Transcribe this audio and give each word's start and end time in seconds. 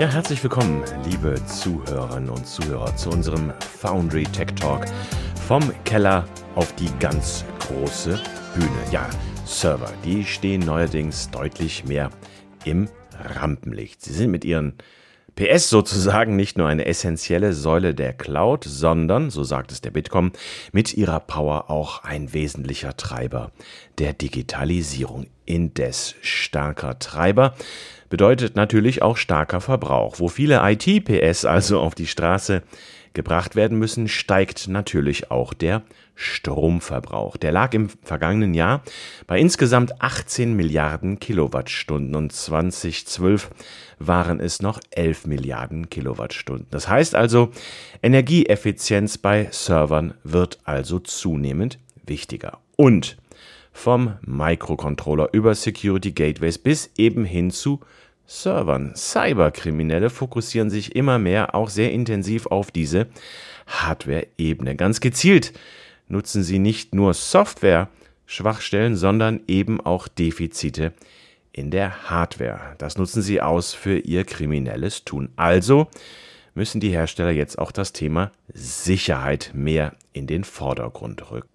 Ja, 0.00 0.08
herzlich 0.08 0.42
willkommen, 0.42 0.82
liebe 1.04 1.34
Zuhörerinnen 1.44 2.30
und 2.30 2.46
Zuhörer, 2.46 2.96
zu 2.96 3.10
unserem 3.10 3.52
Foundry 3.82 4.22
Tech 4.22 4.46
Talk 4.58 4.86
vom 5.46 5.62
Keller 5.84 6.26
auf 6.54 6.74
die 6.76 6.88
ganz 7.00 7.44
große 7.58 8.18
Bühne. 8.54 8.70
Ja, 8.90 9.10
Server, 9.44 9.92
die 10.02 10.24
stehen 10.24 10.62
neuerdings 10.62 11.30
deutlich 11.30 11.84
mehr 11.84 12.08
im 12.64 12.88
Rampenlicht. 13.12 14.00
Sie 14.00 14.14
sind 14.14 14.30
mit 14.30 14.46
ihren 14.46 14.72
PS 15.36 15.68
sozusagen 15.68 16.34
nicht 16.34 16.56
nur 16.56 16.68
eine 16.68 16.86
essentielle 16.86 17.52
Säule 17.52 17.94
der 17.94 18.14
Cloud, 18.14 18.64
sondern, 18.64 19.28
so 19.28 19.44
sagt 19.44 19.70
es 19.70 19.82
der 19.82 19.90
Bitkom, 19.90 20.32
mit 20.72 20.94
ihrer 20.94 21.20
Power 21.20 21.68
auch 21.68 22.04
ein 22.04 22.32
wesentlicher 22.32 22.96
Treiber 22.96 23.52
der 23.98 24.14
Digitalisierung. 24.14 25.26
Indes 25.44 26.14
starker 26.22 26.98
Treiber 26.98 27.54
bedeutet 28.10 28.56
natürlich 28.56 29.00
auch 29.00 29.16
starker 29.16 29.62
Verbrauch. 29.62 30.18
Wo 30.18 30.28
viele 30.28 30.60
IT-PS 30.62 31.46
also 31.46 31.80
auf 31.80 31.94
die 31.94 32.06
Straße 32.06 32.62
gebracht 33.14 33.56
werden 33.56 33.78
müssen, 33.78 34.06
steigt 34.08 34.68
natürlich 34.68 35.30
auch 35.30 35.54
der 35.54 35.82
Stromverbrauch. 36.14 37.38
Der 37.38 37.50
lag 37.50 37.72
im 37.72 37.88
vergangenen 38.02 38.52
Jahr 38.52 38.82
bei 39.26 39.40
insgesamt 39.40 40.02
18 40.02 40.54
Milliarden 40.54 41.18
Kilowattstunden 41.18 42.14
und 42.14 42.32
2012 42.32 43.50
waren 43.98 44.38
es 44.38 44.60
noch 44.60 44.80
11 44.90 45.26
Milliarden 45.26 45.88
Kilowattstunden. 45.88 46.66
Das 46.70 46.88
heißt 46.88 47.14
also, 47.14 47.50
Energieeffizienz 48.02 49.18
bei 49.18 49.48
Servern 49.50 50.14
wird 50.22 50.58
also 50.64 50.98
zunehmend 50.98 51.78
wichtiger. 52.04 52.58
Und 52.76 53.16
vom 53.72 54.14
Microcontroller 54.22 55.28
über 55.32 55.54
Security 55.54 56.12
Gateways 56.12 56.58
bis 56.58 56.90
eben 56.96 57.24
hin 57.24 57.50
zu 57.50 57.80
Servern. 58.26 58.92
Cyberkriminelle 58.94 60.08
fokussieren 60.08 60.70
sich 60.70 60.94
immer 60.94 61.18
mehr 61.18 61.54
auch 61.54 61.68
sehr 61.68 61.92
intensiv 61.92 62.46
auf 62.46 62.70
diese 62.70 63.08
Hardware-Ebene. 63.66 64.76
Ganz 64.76 65.00
gezielt 65.00 65.52
nutzen 66.08 66.42
sie 66.42 66.58
nicht 66.58 66.94
nur 66.94 67.14
Software-Schwachstellen, 67.14 68.96
sondern 68.96 69.40
eben 69.48 69.80
auch 69.80 70.08
Defizite 70.08 70.92
in 71.52 71.70
der 71.70 72.10
Hardware. 72.10 72.74
Das 72.78 72.98
nutzen 72.98 73.22
sie 73.22 73.40
aus 73.40 73.74
für 73.74 73.98
ihr 73.98 74.24
kriminelles 74.24 75.04
Tun. 75.04 75.30
Also 75.36 75.88
müssen 76.54 76.80
die 76.80 76.90
Hersteller 76.90 77.30
jetzt 77.30 77.58
auch 77.58 77.72
das 77.72 77.92
Thema 77.92 78.32
Sicherheit 78.52 79.50
mehr 79.54 79.94
in 80.12 80.26
den 80.26 80.44
Vordergrund 80.44 81.30
rücken. 81.30 81.48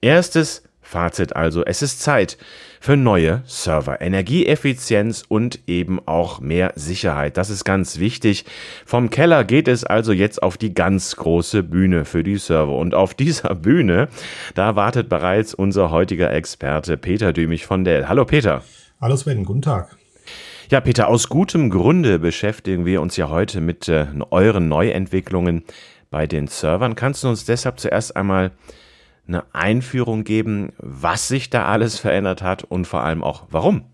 Erstes 0.00 0.62
Fazit 0.90 1.36
also, 1.36 1.64
es 1.64 1.82
ist 1.82 2.02
Zeit 2.02 2.36
für 2.80 2.96
neue 2.96 3.42
Server, 3.46 4.00
Energieeffizienz 4.00 5.22
und 5.28 5.60
eben 5.68 6.00
auch 6.04 6.40
mehr 6.40 6.72
Sicherheit. 6.74 7.36
Das 7.36 7.48
ist 7.48 7.62
ganz 7.62 8.00
wichtig. 8.00 8.44
Vom 8.84 9.08
Keller 9.08 9.44
geht 9.44 9.68
es 9.68 9.84
also 9.84 10.12
jetzt 10.12 10.42
auf 10.42 10.58
die 10.58 10.74
ganz 10.74 11.14
große 11.14 11.62
Bühne 11.62 12.04
für 12.04 12.24
die 12.24 12.38
Server. 12.38 12.74
Und 12.74 12.96
auf 12.96 13.14
dieser 13.14 13.54
Bühne, 13.54 14.08
da 14.56 14.74
wartet 14.74 15.08
bereits 15.08 15.54
unser 15.54 15.92
heutiger 15.92 16.32
Experte 16.32 16.96
Peter 16.96 17.32
Dümich 17.32 17.66
von 17.66 17.84
Dell. 17.84 18.08
Hallo 18.08 18.24
Peter. 18.24 18.64
Hallo 19.00 19.14
Sven, 19.14 19.44
guten 19.44 19.62
Tag. 19.62 19.96
Ja, 20.72 20.80
Peter, 20.80 21.06
aus 21.06 21.28
gutem 21.28 21.70
Grunde 21.70 22.18
beschäftigen 22.18 22.84
wir 22.84 23.00
uns 23.00 23.16
ja 23.16 23.28
heute 23.28 23.60
mit 23.60 23.88
äh, 23.88 24.06
euren 24.30 24.66
Neuentwicklungen 24.66 25.62
bei 26.10 26.26
den 26.26 26.48
Servern. 26.48 26.96
Kannst 26.96 27.22
du 27.22 27.28
uns 27.28 27.44
deshalb 27.44 27.78
zuerst 27.78 28.16
einmal 28.16 28.50
eine 29.30 29.54
Einführung 29.54 30.24
geben, 30.24 30.72
was 30.78 31.28
sich 31.28 31.50
da 31.50 31.66
alles 31.66 31.98
verändert 31.98 32.42
hat 32.42 32.64
und 32.64 32.86
vor 32.86 33.02
allem 33.02 33.22
auch 33.22 33.46
warum? 33.50 33.84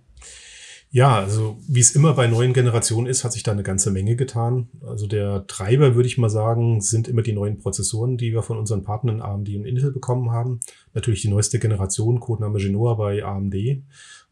Ja, 0.91 1.17
also 1.17 1.59
wie 1.69 1.81
es 1.81 1.95
immer 1.95 2.15
bei 2.15 2.27
neuen 2.27 2.53
Generationen 2.53 3.07
ist, 3.07 3.23
hat 3.23 3.33
sich 3.33 3.43
da 3.43 3.53
eine 3.53 3.63
ganze 3.63 3.91
Menge 3.91 4.17
getan. 4.17 4.69
Also 4.87 5.07
der 5.07 5.47
Treiber, 5.47 5.95
würde 5.95 6.07
ich 6.07 6.17
mal 6.17 6.31
sagen, 6.31 6.81
sind 6.81 7.07
immer 7.09 7.23
die 7.23 7.35
neuen 7.35 7.59
Prozessoren, 7.59 8.17
die 8.17 8.33
wir 8.33 8.43
von 8.43 8.57
unseren 8.57 8.83
Partnern 8.83 9.21
AMD 9.21 9.49
und 9.57 9.67
Intel 9.67 9.93
bekommen 9.93 10.31
haben. 10.31 10.61
Natürlich 10.95 11.23
die 11.23 11.29
neueste 11.29 11.59
Generation, 11.59 12.21
Codename 12.21 12.59
Genoa 12.61 12.95
bei 12.95 13.25
AMD 13.25 13.55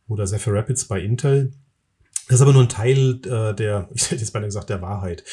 oder 0.09 0.25
Zephyr 0.25 0.55
Rapids 0.55 0.87
bei 0.87 1.01
Intel. 1.01 1.53
Das 2.29 2.37
ist 2.37 2.43
aber 2.43 2.53
nur 2.53 2.63
ein 2.63 2.69
Teil 2.69 3.21
äh, 3.25 3.55
der, 3.55 3.89
ich 3.95 4.11
hätte 4.11 4.21
jetzt 4.21 4.33
beinahe 4.33 4.49
gesagt, 4.49 4.71
der 4.71 4.83
Wahrheit. 4.83 5.25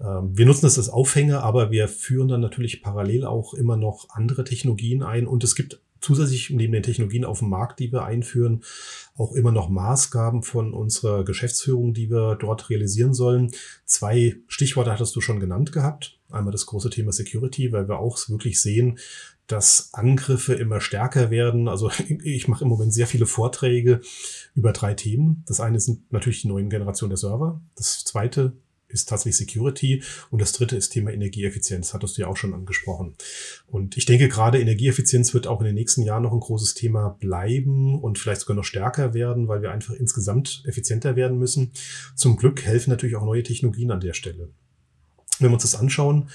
Ähm, 0.00 0.36
wir 0.36 0.46
nutzen 0.46 0.66
das 0.66 0.78
als 0.78 0.88
Aufhänger, 0.88 1.42
aber 1.42 1.70
wir 1.70 1.88
führen 1.88 2.28
dann 2.28 2.40
natürlich 2.40 2.82
parallel 2.82 3.24
auch 3.24 3.54
immer 3.54 3.76
noch 3.76 4.08
andere 4.10 4.44
Technologien 4.44 5.02
ein 5.02 5.26
und 5.26 5.44
es 5.44 5.54
gibt 5.54 5.80
zusätzlich 6.00 6.50
neben 6.50 6.72
den 6.72 6.82
Technologien 6.82 7.24
auf 7.24 7.40
dem 7.40 7.48
Markt, 7.48 7.80
die 7.80 7.92
wir 7.92 8.04
einführen, 8.04 8.62
auch 9.16 9.32
immer 9.32 9.50
noch 9.50 9.68
Maßgaben 9.68 10.42
von 10.42 10.72
unserer 10.72 11.24
Geschäftsführung, 11.24 11.92
die 11.92 12.10
wir 12.10 12.36
dort 12.36 12.70
realisieren 12.70 13.14
sollen. 13.14 13.50
Zwei 13.84 14.36
Stichworte 14.46 14.92
hattest 14.92 15.16
du 15.16 15.20
schon 15.20 15.40
genannt 15.40 15.72
gehabt. 15.72 16.18
Einmal 16.30 16.52
das 16.52 16.66
große 16.66 16.90
Thema 16.90 17.12
Security, 17.12 17.72
weil 17.72 17.88
wir 17.88 17.98
auch 17.98 18.16
wirklich 18.28 18.60
sehen, 18.60 18.98
dass 19.48 19.90
Angriffe 19.92 20.54
immer 20.54 20.80
stärker 20.80 21.30
werden. 21.30 21.66
Also 21.68 21.90
ich 22.22 22.46
mache 22.46 22.62
im 22.62 22.70
Moment 22.70 22.94
sehr 22.94 23.08
viele 23.08 23.26
Vorträge 23.26 24.00
über 24.54 24.72
drei 24.72 24.94
Themen. 24.94 25.42
Das 25.46 25.60
eine 25.60 25.80
sind 25.80 26.12
natürlich 26.12 26.42
die 26.42 26.48
neuen 26.48 26.70
Generationen 26.70 27.10
der 27.10 27.16
Server. 27.16 27.60
Das 27.74 28.04
zweite 28.04 28.52
ist 28.88 29.08
tatsächlich 29.08 29.36
Security 29.36 30.02
und 30.30 30.40
das 30.40 30.52
dritte 30.52 30.76
ist 30.76 30.90
Thema 30.90 31.12
Energieeffizienz, 31.12 31.92
hattest 31.92 32.16
du 32.16 32.22
ja 32.22 32.28
auch 32.28 32.36
schon 32.36 32.54
angesprochen. 32.54 33.16
Und 33.66 33.96
ich 33.96 34.06
denke 34.06 34.28
gerade 34.28 34.60
Energieeffizienz 34.60 35.34
wird 35.34 35.46
auch 35.46 35.60
in 35.60 35.66
den 35.66 35.74
nächsten 35.74 36.02
Jahren 36.02 36.22
noch 36.22 36.32
ein 36.32 36.40
großes 36.40 36.74
Thema 36.74 37.10
bleiben 37.20 38.00
und 38.00 38.18
vielleicht 38.18 38.40
sogar 38.40 38.56
noch 38.56 38.64
stärker 38.64 39.12
werden, 39.12 39.46
weil 39.46 39.60
wir 39.62 39.72
einfach 39.72 39.94
insgesamt 39.94 40.62
effizienter 40.66 41.16
werden 41.16 41.38
müssen. 41.38 41.72
Zum 42.14 42.36
Glück 42.36 42.62
helfen 42.62 42.90
natürlich 42.90 43.16
auch 43.16 43.24
neue 43.24 43.42
Technologien 43.42 43.90
an 43.90 44.00
der 44.00 44.14
Stelle. 44.14 44.48
Wenn 45.38 45.50
wir 45.50 45.54
uns 45.54 45.64
das 45.64 45.76
anschauen, 45.76 46.30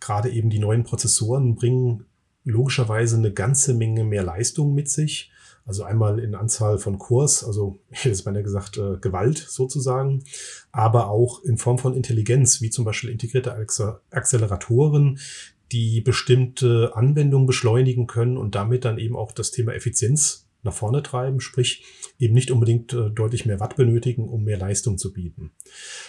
gerade 0.00 0.30
eben 0.30 0.50
die 0.50 0.58
neuen 0.58 0.82
Prozessoren 0.82 1.54
bringen 1.54 2.06
logischerweise 2.44 3.16
eine 3.16 3.32
ganze 3.32 3.74
Menge 3.74 4.04
mehr 4.04 4.22
Leistung 4.22 4.74
mit 4.74 4.88
sich. 4.88 5.30
Also 5.64 5.84
einmal 5.84 6.18
in 6.18 6.34
Anzahl 6.34 6.78
von 6.78 6.98
Kurs, 6.98 7.44
also 7.44 7.78
jetzt 8.02 8.26
meine 8.26 8.42
gesagt 8.42 8.78
äh, 8.78 8.96
Gewalt 9.00 9.38
sozusagen, 9.38 10.24
aber 10.72 11.08
auch 11.08 11.44
in 11.44 11.56
Form 11.56 11.78
von 11.78 11.94
Intelligenz, 11.94 12.60
wie 12.60 12.70
zum 12.70 12.84
Beispiel 12.84 13.10
integrierte 13.10 13.54
Acceleratoren, 14.10 15.20
die 15.70 16.00
bestimmte 16.00 16.92
Anwendungen 16.94 17.46
beschleunigen 17.46 18.06
können 18.06 18.36
und 18.36 18.54
damit 18.54 18.84
dann 18.84 18.98
eben 18.98 19.16
auch 19.16 19.32
das 19.32 19.52
Thema 19.52 19.72
Effizienz 19.72 20.48
nach 20.62 20.72
vorne 20.72 21.02
treiben, 21.02 21.40
sprich 21.40 21.84
eben 22.18 22.34
nicht 22.34 22.50
unbedingt 22.50 22.92
äh, 22.92 23.10
deutlich 23.10 23.46
mehr 23.46 23.60
Watt 23.60 23.76
benötigen, 23.76 24.28
um 24.28 24.44
mehr 24.44 24.58
Leistung 24.58 24.98
zu 24.98 25.12
bieten. 25.12 25.52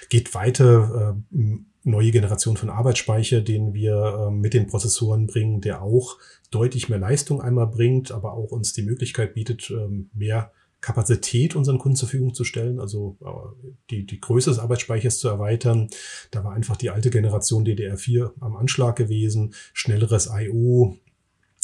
Geht 0.09 0.34
weiter, 0.36 1.16
äh, 1.34 1.58
neue 1.84 2.12
Generation 2.12 2.58
von 2.58 2.69
Arbeitsspeicher, 2.69 3.42
den 3.42 3.74
wir 3.74 4.28
äh, 4.28 4.31
mit 4.31 4.53
den 4.53 4.68
Prozessoren 4.68 5.28
bringen, 5.28 5.62
der 5.62 5.81
auch 5.81 6.18
deutlich 6.52 6.90
mehr 6.90 7.00
Leistung 7.00 7.42
einmal 7.42 7.68
bringt, 7.68 8.12
aber 8.12 8.34
auch 8.34 8.52
uns 8.52 8.74
die 8.74 8.84
Möglichkeit 8.84 9.34
bietet, 9.34 9.69
ähm, 9.72 10.09
mehr 10.13 10.52
Kapazität 10.84 11.56
unseren 11.56 11.80
Kunden 11.80 11.96
zur 11.96 12.09
Verfügung 12.09 12.34
zu 12.34 12.44
stellen, 12.44 12.80
also 12.80 13.18
äh, 13.22 13.69
die, 13.90 14.06
die 14.06 14.19
Größe 14.19 14.50
des 14.50 14.59
Arbeitsspeichers 14.59 15.18
zu 15.18 15.30
erweitern. 15.30 15.88
Da 16.30 16.44
war 16.44 16.53
einfach 16.53 16.75
die 16.75 16.90
alte 16.90 17.09
Generation 17.09 17.66
DDR4 17.66 18.34
am 18.42 18.56
Anschlag 18.58 18.97
gewesen, 18.97 19.53
schnelleres 19.74 20.30
I.O., 20.31 20.97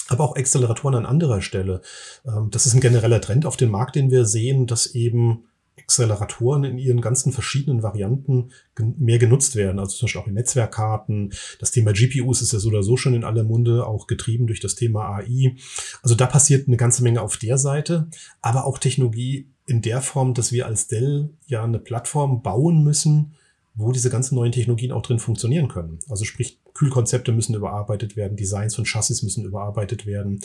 aber 0.10 0.24
auch 0.24 0.36
Acceleratoren 0.36 0.96
an 0.96 1.06
anderer 1.06 1.42
Stelle. 1.42 1.82
Ähm, 2.26 2.50
das 2.52 2.66
ist 2.66 2.74
ein 2.74 2.82
genereller 2.82 3.22
Trend 3.22 3.46
auf 3.46 3.58
dem 3.58 3.72
Markt, 3.72 3.96
den 3.96 4.12
wir 4.12 4.26
sehen, 4.26 4.68
dass 4.68 4.88
eben 4.88 5.46
Acceleratoren 5.80 6.64
in 6.64 6.78
ihren 6.78 7.02
ganzen 7.02 7.32
verschiedenen 7.32 7.84
Varianten 7.84 8.52
mehr 8.78 9.18
genutzt 9.18 9.56
werden. 9.56 9.80
Also 9.80 9.96
zum 9.96 10.06
Beispiel 10.06 10.22
auch 10.22 10.28
in 10.28 10.34
Netzwerkkarten. 10.34 11.34
Das 11.60 11.72
Thema 11.72 11.94
GPUs 11.94 12.42
ist 12.42 12.54
ja 12.54 12.60
so 12.60 12.70
oder 12.70 12.84
so 12.84 12.98
schon 12.98 13.14
in 13.14 13.24
aller 13.24 13.44
Munde, 13.44 13.86
auch 13.88 14.08
getrieben 14.08 14.48
durch 14.48 14.60
das 14.60 14.76
Thema 14.76 15.16
AI. 15.16 15.56
Also 16.04 16.16
da 16.16 16.26
passiert 16.26 16.68
eine 16.68 16.78
ganze 16.78 17.04
Menge 17.04 17.22
auf 17.22 17.38
der 17.38 17.58
Seite, 17.58 18.08
aber 18.42 18.66
auch 18.66 18.78
Technologie 18.78 19.50
in 19.66 19.82
der 19.82 20.02
Form, 20.02 20.34
dass 20.34 20.52
wir 20.52 20.66
als 20.66 20.88
Dell 20.88 21.30
ja 21.48 21.64
eine 21.64 21.80
Plattform 21.80 22.42
bauen 22.42 22.84
müssen, 22.84 23.36
wo 23.76 23.92
diese 23.92 24.10
ganzen 24.10 24.36
neuen 24.36 24.52
Technologien 24.52 24.92
auch 24.92 25.02
drin 25.02 25.20
funktionieren 25.20 25.68
können. 25.68 26.00
Also 26.10 26.26
sprich, 26.26 26.59
Kühlkonzepte 26.74 27.32
müssen 27.32 27.56
überarbeitet 27.56 28.16
werden, 28.16 28.38
Designs 28.38 28.76
von 28.76 28.86
Chassis 28.86 29.24
müssen 29.24 29.46
überarbeitet 29.46 30.06
werden. 30.06 30.40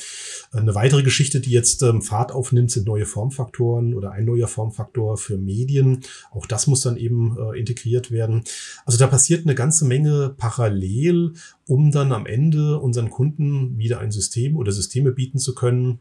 Eine 0.52 0.74
weitere 0.74 1.02
Geschichte, 1.02 1.40
die 1.40 1.50
jetzt 1.50 1.82
ähm, 1.82 2.02
Fahrt 2.02 2.32
aufnimmt, 2.32 2.70
sind 2.70 2.86
neue 2.86 3.06
Formfaktoren 3.06 3.94
oder 3.94 4.12
ein 4.12 4.24
neuer 4.24 4.48
Formfaktor 4.48 5.16
für 5.16 5.38
Medien. 5.38 6.00
Auch 6.30 6.46
das 6.46 6.66
muss 6.66 6.82
dann 6.82 6.96
eben 6.96 7.36
äh, 7.38 7.58
integriert 7.58 8.10
werden. 8.10 8.44
Also 8.84 8.98
da 8.98 9.06
passiert 9.06 9.46
eine 9.46 9.54
ganze 9.54 9.84
Menge 9.84 10.34
parallel, 10.36 11.34
um 11.66 11.90
dann 11.90 12.12
am 12.12 12.26
Ende 12.26 12.78
unseren 12.78 13.10
Kunden 13.10 13.78
wieder 13.78 14.00
ein 14.00 14.10
System 14.10 14.56
oder 14.56 14.72
Systeme 14.72 15.12
bieten 15.12 15.38
zu 15.38 15.54
können, 15.54 16.00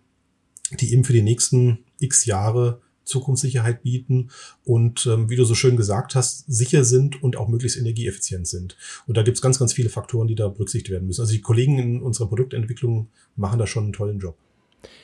die 0.80 0.94
eben 0.94 1.04
für 1.04 1.14
die 1.14 1.22
nächsten 1.22 1.80
x 2.00 2.26
Jahre 2.26 2.82
Zukunftssicherheit 3.04 3.84
bieten 3.84 4.30
und, 4.64 5.06
ähm, 5.06 5.30
wie 5.30 5.36
du 5.36 5.46
so 5.46 5.56
schön 5.56 5.78
gesagt 5.78 6.16
hast, 6.16 6.46
sicher 6.48 6.84
sind 6.84 7.22
und 7.22 7.38
auch 7.38 7.48
möglichst 7.48 7.78
energieeffizient 7.78 8.48
sind. 8.48 8.78
Und 9.08 9.18
da 9.18 9.24
gibt 9.24 9.38
es 9.38 9.42
ganz, 9.42 9.60
ganz 9.60 9.74
viele 9.74 9.90
Faktoren, 9.90 10.28
die 10.28 10.36
da 10.36 10.48
berücksichtigt 10.48 10.92
werden 10.92 11.08
müssen. 11.08 11.22
Also 11.22 11.34
die 11.34 11.42
Kollegen 11.42 11.80
in 11.80 12.02
unserer 12.02 12.28
Produktentwicklung 12.28 13.10
machen 13.36 13.60
da 13.60 13.68
schon 13.68 13.84
einen 13.84 13.94
tollen 13.94 14.20
Job. 14.20 14.38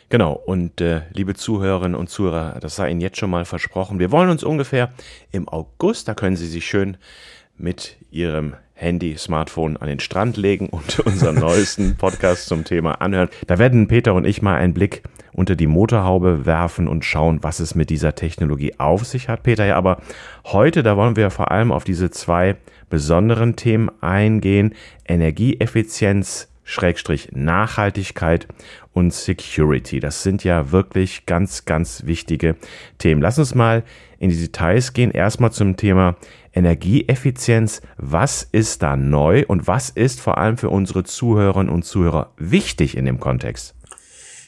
Genau, 0.09 0.33
und 0.33 0.81
äh, 0.81 1.03
liebe 1.13 1.35
Zuhörerinnen 1.35 1.95
und 1.95 2.09
Zuhörer, 2.09 2.59
das 2.59 2.75
sei 2.75 2.89
Ihnen 2.89 3.01
jetzt 3.01 3.17
schon 3.17 3.29
mal 3.29 3.45
versprochen. 3.45 3.99
Wir 3.99 4.11
wollen 4.11 4.29
uns 4.29 4.43
ungefähr 4.43 4.91
im 5.31 5.47
August, 5.47 6.07
da 6.07 6.15
können 6.15 6.35
Sie 6.35 6.47
sich 6.47 6.65
schön 6.65 6.97
mit 7.59 7.97
Ihrem 8.11 8.55
Handy, 8.73 9.17
Smartphone 9.17 9.77
an 9.77 9.87
den 9.87 9.99
Strand 9.99 10.37
legen 10.37 10.69
und 10.69 10.99
unseren 11.05 11.35
neuesten 11.35 11.97
Podcast 11.97 12.47
zum 12.47 12.63
Thema 12.63 13.01
anhören. 13.01 13.29
Da 13.47 13.59
werden 13.59 13.87
Peter 13.87 14.13
und 14.13 14.25
ich 14.25 14.41
mal 14.41 14.55
einen 14.55 14.73
Blick 14.73 15.03
unter 15.33 15.55
die 15.55 15.67
Motorhaube 15.67 16.45
werfen 16.45 16.87
und 16.87 17.05
schauen, 17.05 17.43
was 17.43 17.59
es 17.59 17.75
mit 17.75 17.89
dieser 17.89 18.15
Technologie 18.15 18.79
auf 18.79 19.05
sich 19.05 19.29
hat, 19.29 19.43
Peter. 19.43 19.65
Ja, 19.65 19.75
aber 19.75 20.01
heute, 20.45 20.81
da 20.81 20.97
wollen 20.97 21.15
wir 21.15 21.29
vor 21.29 21.51
allem 21.51 21.71
auf 21.71 21.83
diese 21.83 22.09
zwei 22.09 22.55
besonderen 22.89 23.55
Themen 23.55 23.91
eingehen. 24.01 24.73
Energieeffizienz 25.07 26.49
Schrägstrich 26.69 27.29
Nachhaltigkeit 27.31 28.47
und 28.93 29.11
Security. 29.11 29.99
Das 29.99 30.21
sind 30.21 30.43
ja 30.43 30.71
wirklich 30.71 31.25
ganz, 31.25 31.65
ganz 31.65 32.05
wichtige 32.05 32.57
Themen. 32.99 33.23
Lass 33.23 33.39
uns 33.39 33.55
mal 33.55 33.83
in 34.19 34.29
die 34.29 34.37
Details 34.37 34.93
gehen. 34.93 35.09
Erstmal 35.09 35.51
zum 35.51 35.77
Thema 35.77 36.15
Energieeffizienz. 36.53 37.81
Was 37.97 38.47
ist 38.51 38.81
da 38.81 38.95
neu 38.95 39.45
und 39.47 39.67
was 39.67 39.89
ist 39.89 40.19
vor 40.21 40.37
allem 40.37 40.57
für 40.57 40.69
unsere 40.69 41.03
Zuhörerinnen 41.03 41.73
und 41.73 41.83
Zuhörer 41.83 42.33
wichtig 42.37 42.97
in 42.97 43.05
dem 43.05 43.19
Kontext? 43.19 43.75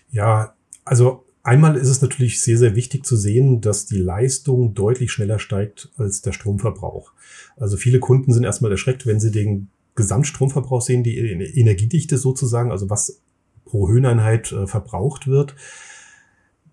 Ja, 0.09 0.55
also 0.85 1.25
einmal 1.43 1.75
ist 1.75 1.87
es 1.87 2.01
natürlich 2.01 2.41
sehr, 2.41 2.57
sehr 2.57 2.75
wichtig 2.75 3.05
zu 3.05 3.15
sehen, 3.15 3.61
dass 3.61 3.85
die 3.85 3.97
Leistung 3.97 4.73
deutlich 4.73 5.11
schneller 5.11 5.39
steigt 5.39 5.89
als 5.97 6.21
der 6.21 6.33
Stromverbrauch. 6.33 7.13
Also 7.57 7.77
viele 7.77 7.99
Kunden 7.99 8.33
sind 8.33 8.43
erstmal 8.43 8.71
erschreckt, 8.71 9.05
wenn 9.05 9.19
sie 9.19 9.31
den 9.31 9.69
Gesamtstromverbrauch 9.95 10.81
sehen, 10.81 11.03
die 11.03 11.17
Energiedichte 11.17 12.17
sozusagen, 12.17 12.71
also 12.71 12.89
was 12.89 13.21
pro 13.65 13.89
Höheneinheit 13.89 14.51
äh, 14.51 14.67
verbraucht 14.67 15.27
wird. 15.27 15.55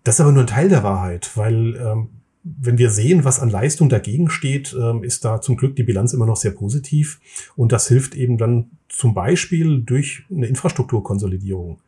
Das 0.03 0.15
ist 0.15 0.21
aber 0.21 0.31
nur 0.31 0.43
ein 0.43 0.47
Teil 0.47 0.69
der 0.69 0.83
Wahrheit, 0.83 1.31
weil 1.35 1.75
ähm, 1.75 2.09
wenn 2.43 2.77
wir 2.77 2.89
sehen, 2.89 3.25
was 3.25 3.39
an 3.39 3.49
Leistung 3.49 3.89
dagegen 3.89 4.29
steht, 4.29 4.75
ähm, 4.79 5.03
ist 5.03 5.25
da 5.25 5.41
zum 5.41 5.57
Glück 5.57 5.75
die 5.75 5.83
Bilanz 5.83 6.13
immer 6.13 6.25
noch 6.25 6.37
sehr 6.37 6.51
positiv. 6.51 7.19
Und 7.55 7.71
das 7.71 7.87
hilft 7.87 8.15
eben 8.15 8.37
dann 8.37 8.71
zum 8.87 9.13
Beispiel 9.13 9.81
durch 9.81 10.23
eine 10.31 10.47
Infrastrukturkonsolidierung 10.47 11.79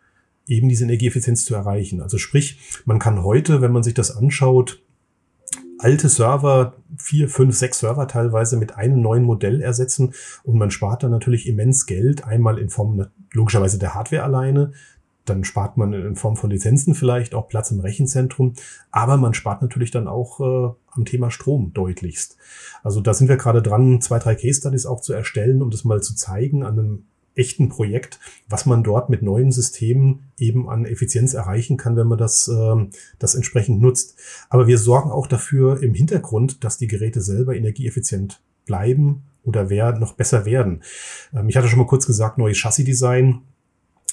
eben 0.48 0.70
diese 0.70 0.84
Energieeffizienz 0.84 1.46
zu 1.46 1.56
erreichen. 1.56 2.02
Also 2.02 2.18
sprich, 2.18 2.60
man 2.86 3.00
kann 3.00 3.24
heute, 3.24 3.62
wenn 3.62 3.72
man 3.72 3.84
sich 3.84 3.94
das 3.94 4.16
anschaut, 4.16 4.82
alte 5.78 6.10
Server, 6.10 6.76
vier, 6.98 7.30
fünf, 7.30 7.56
sechs 7.56 7.80
Server 7.80 8.08
teilweise 8.08 8.58
mit 8.58 8.76
einem 8.76 9.02
neuen 9.02 9.24
Modell 9.24 9.62
ersetzen 9.62 10.14
und 10.44 10.58
man 10.58 10.70
spart 10.70 11.04
dann 11.04 11.12
natürlich 11.12 11.48
immens 11.48 11.86
Geld, 11.86 12.26
einmal 12.26 12.60
in 12.60 12.70
Form 12.70 13.08
logischerweise 13.32 13.80
der 13.80 13.96
Hardware 13.96 14.24
alleine, 14.24 14.74
dann 15.32 15.44
spart 15.44 15.78
man 15.78 15.94
in 15.94 16.16
Form 16.16 16.36
von 16.36 16.50
Lizenzen 16.50 16.94
vielleicht 16.94 17.34
auch 17.34 17.48
Platz 17.48 17.72
im 17.72 17.80
Rechenzentrum, 17.80 18.54
aber 18.92 19.18
man 19.18 19.34
spart 19.34 19.62
natürlich 19.62 19.92
dann 19.92 20.08
auch 20.08 20.40
äh, 20.40 20.74
am 20.92 21.06
Thema 21.06 21.32
Strom 21.32 21.72
deutlichst. 21.74 22.38
Also 22.84 23.00
da 23.00 23.14
sind 23.14 23.30
wir 23.30 23.38
gerade 23.38 23.62
dran, 23.62 24.02
zwei, 24.02 24.20
drei 24.20 24.36
Case 24.36 24.60
Studies 24.60 24.86
auch 24.86 25.02
zu 25.02 25.14
erstellen, 25.14 25.62
um 25.62 25.72
das 25.72 25.86
mal 25.86 26.02
zu 26.02 26.16
zeigen 26.16 26.64
an 26.64 26.78
einem 26.78 27.04
echten 27.34 27.70
Projekt, 27.70 28.20
was 28.50 28.66
man 28.66 28.84
dort 28.84 29.10
mit 29.10 29.22
neuen 29.22 29.54
Systemen 29.54 30.24
eben 30.38 30.70
an 30.70 30.86
Effizienz 30.86 31.34
erreichen 31.34 31.78
kann, 31.78 31.96
wenn 31.96 32.08
man 32.08 32.18
das, 32.18 32.50
äh, 32.50 32.88
das 33.20 33.36
entsprechend 33.36 33.82
nutzt. 33.82 34.18
Aber 34.50 34.68
wir 34.68 34.78
sorgen 34.78 35.12
auch 35.12 35.28
dafür 35.28 35.82
im 35.82 35.94
Hintergrund, 35.94 36.64
dass 36.64 36.78
die 36.78 36.88
Geräte 36.88 37.22
selber 37.22 37.56
energieeffizient 37.56 38.42
bleiben 38.66 39.24
oder 39.44 39.70
werden, 39.70 40.00
noch 40.00 40.14
besser 40.14 40.46
werden. 40.46 40.84
Ähm, 41.34 41.48
ich 41.50 41.56
hatte 41.56 41.68
schon 41.68 41.80
mal 41.80 41.88
kurz 41.88 42.06
gesagt, 42.06 42.38
neues 42.38 42.58
Chassis-Design. 42.58 43.42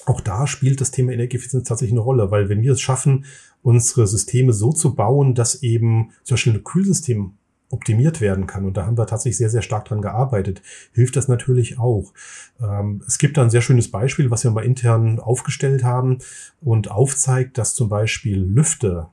Auch 0.06 0.20
da 0.20 0.46
spielt 0.46 0.80
das 0.80 0.90
Thema 0.90 1.12
Energieeffizienz 1.12 1.68
tatsächlich 1.68 1.92
eine 1.92 2.00
Rolle, 2.00 2.30
weil 2.30 2.48
wenn 2.48 2.62
wir 2.62 2.72
es 2.72 2.80
schaffen, 2.80 3.24
unsere 3.62 4.06
Systeme 4.06 4.52
so 4.52 4.72
zu 4.72 4.94
bauen, 4.94 5.34
dass 5.34 5.62
eben 5.62 6.10
zum 6.22 6.34
Beispiel 6.34 6.54
ein 6.54 6.64
Kühlsystem 6.64 7.32
optimiert 7.70 8.20
werden 8.20 8.46
kann. 8.46 8.64
Und 8.64 8.76
da 8.76 8.86
haben 8.86 8.96
wir 8.96 9.06
tatsächlich 9.06 9.36
sehr, 9.36 9.50
sehr 9.50 9.62
stark 9.62 9.84
dran 9.84 10.00
gearbeitet. 10.00 10.62
Hilft 10.92 11.16
das 11.16 11.28
natürlich 11.28 11.78
auch. 11.78 12.12
Ähm, 12.60 13.02
es 13.06 13.18
gibt 13.18 13.36
da 13.36 13.42
ein 13.42 13.50
sehr 13.50 13.60
schönes 13.60 13.90
Beispiel, 13.90 14.30
was 14.30 14.44
wir 14.44 14.50
mal 14.50 14.64
intern 14.64 15.20
aufgestellt 15.20 15.84
haben 15.84 16.18
und 16.60 16.90
aufzeigt, 16.90 17.58
dass 17.58 17.74
zum 17.74 17.88
Beispiel 17.88 18.38
Lüfter, 18.38 19.12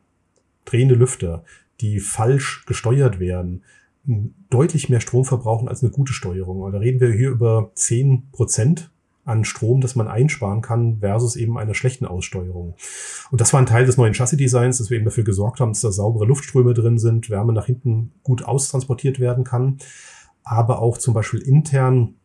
drehende 0.64 0.96
Lüfter, 0.96 1.44
die 1.82 2.00
falsch 2.00 2.66
gesteuert 2.66 3.20
werden, 3.20 3.64
deutlich 4.50 4.88
mehr 4.88 5.02
Strom 5.02 5.26
verbrauchen 5.26 5.68
als 5.68 5.84
eine 5.84 5.92
gute 5.92 6.14
Steuerung. 6.14 6.62
Und 6.62 6.72
da 6.72 6.78
reden 6.78 7.02
wir 7.02 7.12
hier 7.12 7.32
über 7.32 7.72
zehn 7.74 8.30
Prozent 8.32 8.92
an 9.26 9.44
Strom, 9.44 9.82
das 9.82 9.96
man 9.96 10.08
einsparen 10.08 10.62
kann, 10.62 11.00
versus 11.00 11.36
eben 11.36 11.58
einer 11.58 11.74
schlechten 11.74 12.06
Aussteuerung. 12.06 12.76
Und 13.32 13.42
das 13.42 13.52
war 13.52 13.60
ein 13.60 13.66
Teil 13.66 13.86
des 13.86 13.98
neuen 13.98 14.14
Chassis-Designs, 14.14 14.78
dass 14.78 14.90
wir 14.90 14.98
eben 14.98 15.06
dafür 15.06 15.24
gesorgt 15.24 15.60
haben, 15.60 15.72
dass 15.72 15.82
da 15.82 15.92
saubere 15.92 16.26
Luftströme 16.26 16.74
drin 16.74 17.00
sind, 17.00 17.30
Wärme 17.30 17.52
nach 17.52 17.66
hinten 17.66 18.14
gut 18.24 18.44
austransportiert 18.44 19.20
werden 19.20 19.44
kann, 19.44 19.80
aber 20.44 20.80
auch 20.80 21.00
zum 21.00 21.14
Beispiel 21.14 21.42
intern 21.42 22.16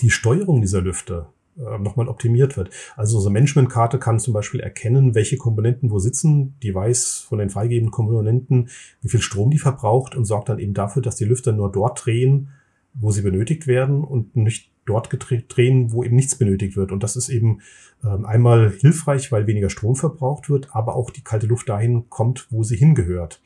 die 0.00 0.10
Steuerung 0.10 0.60
dieser 0.60 0.80
Lüfte 0.80 1.26
äh, 1.58 1.78
nochmal 1.78 2.08
optimiert 2.08 2.56
wird. 2.56 2.70
Also 2.96 3.16
unsere 3.16 3.32
Managementkarte 3.32 3.98
kann 3.98 4.20
zum 4.20 4.32
Beispiel 4.32 4.60
erkennen, 4.60 5.14
welche 5.16 5.38
Komponenten 5.38 5.90
wo 5.90 5.98
sitzen. 5.98 6.54
Die 6.62 6.74
weiß 6.74 7.26
von 7.28 7.38
den 7.38 7.50
freigegebenen 7.50 7.90
Komponenten, 7.90 8.68
wie 9.02 9.08
viel 9.08 9.22
Strom 9.22 9.50
die 9.50 9.58
verbraucht 9.58 10.14
und 10.14 10.24
sorgt 10.24 10.50
dann 10.50 10.60
eben 10.60 10.74
dafür, 10.74 11.02
dass 11.02 11.16
die 11.16 11.24
Lüfter 11.24 11.52
nur 11.52 11.72
dort 11.72 12.04
drehen, 12.04 12.50
wo 12.94 13.10
sie 13.10 13.22
benötigt 13.22 13.66
werden 13.66 14.04
und 14.04 14.36
nicht 14.36 14.67
dort 14.88 15.08
drehen, 15.48 15.92
wo 15.92 16.02
eben 16.02 16.16
nichts 16.16 16.36
benötigt 16.36 16.76
wird. 16.76 16.92
Und 16.92 17.02
das 17.02 17.16
ist 17.16 17.28
eben 17.28 17.60
ähm, 18.04 18.24
einmal 18.24 18.70
hilfreich, 18.70 19.30
weil 19.32 19.46
weniger 19.46 19.70
Strom 19.70 19.96
verbraucht 19.96 20.50
wird, 20.50 20.74
aber 20.74 20.96
auch 20.96 21.10
die 21.10 21.22
kalte 21.22 21.46
Luft 21.46 21.68
dahin 21.68 22.08
kommt, 22.08 22.46
wo 22.50 22.62
sie 22.62 22.76
hingehört. 22.76 23.40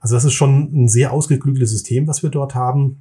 Also 0.00 0.14
das 0.14 0.24
ist 0.24 0.34
schon 0.34 0.84
ein 0.84 0.88
sehr 0.88 1.12
ausgeklügeltes 1.12 1.70
System, 1.70 2.06
was 2.06 2.22
wir 2.22 2.30
dort 2.30 2.54
haben. 2.54 3.00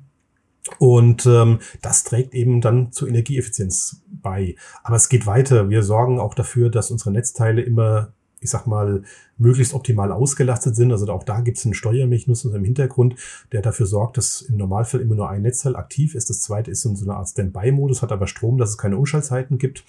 Und 0.80 1.26
ähm, 1.26 1.60
das 1.82 2.04
trägt 2.06 2.34
eben 2.34 2.62
dann 2.62 2.92
zur 2.92 3.10
Energieeffizienz 3.10 4.02
bei. 4.08 4.56
Aber 4.84 4.96
es 4.96 5.10
geht 5.10 5.26
weiter. 5.26 5.70
Wir 5.70 5.84
sorgen 5.84 6.20
auch 6.20 6.34
dafür, 6.34 6.70
dass 6.70 6.92
unsere 6.92 7.12
Netzteile 7.12 7.62
immer 7.62 8.14
ich 8.44 8.50
sag 8.50 8.68
mal, 8.68 9.04
möglichst 9.38 9.74
optimal 9.74 10.12
ausgelastet 10.12 10.75
sind. 10.75 10.92
Also 10.92 11.07
auch 11.12 11.24
da 11.24 11.42
gibt 11.42 11.57
es 11.57 11.66
einen 11.66 11.74
Steuermechanismus 11.74 12.54
im 12.54 12.63
Hintergrund, 12.63 13.16
der 13.51 13.62
dafür 13.62 13.86
sorgt, 13.86 14.18
dass 14.18 14.42
im 14.42 14.57
Normalfall 14.57 15.01
immer 15.01 15.16
nur 15.16 15.30
ein 15.30 15.42
Netzteil 15.42 15.75
aktiv 15.75 16.16
ist. 16.16 16.30
Das 16.30 16.42
zweite 16.42 16.72
ist 16.72 16.86
in 16.86 16.95
so 16.95 17.06
einer 17.06 17.18
Art 17.18 17.30
Standby-Modus, 17.30 18.01
hat 18.01 18.12
aber 18.12 18.28
Strom, 18.28 18.57
dass 18.57 18.72
es 18.72 18.78
keine 18.78 18.98
Umschaltzeiten 18.98 19.57
gibt. 19.57 19.84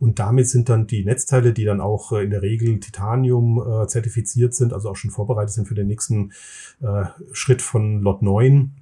Und 0.00 0.18
damit 0.18 0.48
sind 0.48 0.68
dann 0.68 0.86
die 0.86 1.04
Netzteile, 1.04 1.52
die 1.52 1.64
dann 1.64 1.80
auch 1.80 2.12
äh, 2.12 2.24
in 2.24 2.30
der 2.30 2.42
Regel 2.42 2.80
Titanium 2.80 3.60
äh, 3.60 3.86
zertifiziert 3.86 4.54
sind, 4.54 4.72
also 4.72 4.90
auch 4.90 4.96
schon 4.96 5.10
vorbereitet 5.10 5.52
sind 5.52 5.66
für 5.66 5.74
den 5.74 5.86
nächsten 5.86 6.32
äh, 6.80 7.04
Schritt 7.32 7.62
von 7.62 8.00
Lot 8.00 8.22
9, 8.22 8.72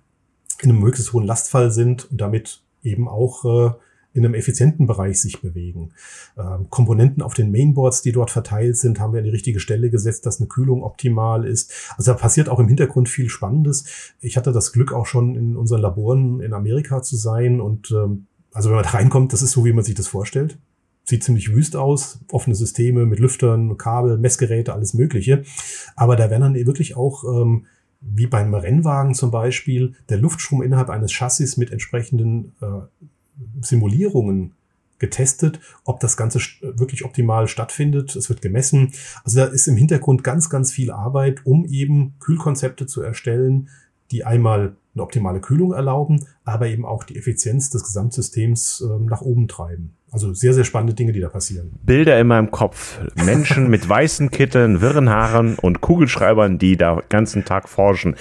in 0.63 0.71
einem 0.71 0.81
möglichst 0.81 1.13
hohen 1.13 1.27
Lastfall 1.27 1.71
sind 1.71 2.11
und 2.11 2.21
damit 2.21 2.63
eben 2.83 3.09
auch 3.09 3.45
äh, 3.45 3.75
in 4.17 4.25
einem 4.25 4.35
effizienten 4.35 4.87
Bereich 4.87 5.21
sich 5.21 5.41
bewegen. 5.41 5.91
Ähm, 6.39 6.69
Komponenten 6.71 7.23
auf 7.23 7.35
den 7.35 7.51
Mainboards, 7.51 8.03
die 8.03 8.13
dort 8.13 8.31
verteilt 8.31 8.77
sind, 8.77 8.99
haben 8.99 9.13
wir 9.13 9.19
an 9.19 9.25
die 9.25 9.31
richtige 9.31 9.61
Stelle 9.61 9.91
gesetzt, 9.91 10.25
dass 10.27 10.41
eine 10.41 10.49
Kühlung 10.49 10.83
optimal 10.83 11.45
ist. 11.45 11.93
Also 11.97 12.13
da 12.13 12.19
passiert 12.19 12.49
auch 12.49 12.59
im 12.59 12.69
Hintergrund 12.69 13.09
viel 13.09 13.29
Spannendes. 13.29 13.85
Ich 14.21 14.37
hatte 14.37 14.53
das 14.53 14.73
Glück 14.73 14.93
auch 14.93 15.07
schon 15.07 15.37
in 15.37 15.57
unseren 15.57 15.83
Laboren 15.83 16.41
in 16.41 16.55
Amerika 16.55 17.03
zu 17.03 17.17
sein 17.17 17.61
und 17.61 17.91
ähm, 17.91 18.27
also 18.53 18.71
wenn 18.71 18.77
man 18.77 18.85
da 18.85 18.91
reinkommt, 18.91 19.35
das 19.35 19.43
ist 19.43 19.53
so, 19.53 19.67
wie 19.67 19.73
man 19.75 19.85
sich 19.85 19.95
das 19.95 20.09
vorstellt. 20.09 20.59
Sieht 21.05 21.23
ziemlich 21.23 21.53
wüst 21.53 21.77
aus, 21.77 22.19
offene 22.33 22.57
Systeme 22.57 23.05
mit 23.05 23.21
Lüftern, 23.21 23.77
Kabel, 23.77 24.17
Messgeräte, 24.17 24.73
alles 24.73 24.95
Mögliche. 24.95 25.45
Aber 25.95 26.17
da 26.17 26.31
werden 26.31 26.41
dann 26.41 26.55
wirklich 26.55 26.97
auch 26.97 27.23
ähm, 27.25 27.67
wie 28.01 28.27
beim 28.27 28.55
Rennwagen 28.55 29.15
zum 29.15 29.31
Beispiel, 29.31 29.95
der 30.09 30.19
Luftstrom 30.19 30.63
innerhalb 30.63 30.91
eines 30.91 31.13
Chassis 31.13 31.57
mit 31.57 31.71
entsprechenden 31.71 32.53
äh, 32.61 33.07
Simulierungen 33.61 34.53
getestet, 34.99 35.61
ob 35.85 36.01
das 36.01 36.17
Ganze 36.17 36.39
wirklich 36.63 37.05
optimal 37.05 37.49
stattfindet. 37.49 38.17
Es 38.17 38.29
wird 38.29 38.41
gemessen. 38.41 38.93
Also 39.25 39.41
da 39.41 39.47
ist 39.47 39.69
im 39.69 39.77
Hintergrund 39.77 40.25
ganz, 40.25 40.49
ganz 40.49 40.73
viel 40.73 40.91
Arbeit, 40.91 41.45
um 41.45 41.67
eben 41.67 42.15
Kühlkonzepte 42.19 42.87
zu 42.87 43.03
erstellen, 43.03 43.69
die 44.11 44.25
einmal 44.25 44.77
eine 44.95 45.03
optimale 45.03 45.41
Kühlung 45.41 45.73
erlauben, 45.73 46.25
aber 46.45 46.69
eben 46.69 46.87
auch 46.87 47.05
die 47.05 47.17
Effizienz 47.17 47.71
des 47.71 47.85
Gesamtsystems 47.85 48.81
äh, 48.81 48.99
nach 49.05 49.21
oben 49.21 49.49
treiben. 49.49 49.93
Also 50.13 50.33
sehr, 50.33 50.55
sehr 50.55 50.65
spannende 50.65 50.95
Dinge, 50.95 51.13
die 51.13 51.21
da 51.21 51.29
passieren. 51.29 51.73
Bilder 51.85 52.19
in 52.19 52.29
meinem 52.29 52.51
Kopf. 52.51 53.01
Menschen 53.17 53.69
mit 53.69 53.89
weißen 53.89 54.31
Kitteln, 54.31 54.81
wirren 54.81 55.11
Haaren 55.11 55.57
und 55.57 55.81
Kugelschreibern, 55.81 56.59
die 56.59 56.77
da 56.77 57.03
ganzen 57.09 57.45
Tag 57.45 57.69
forschen. 57.69 58.17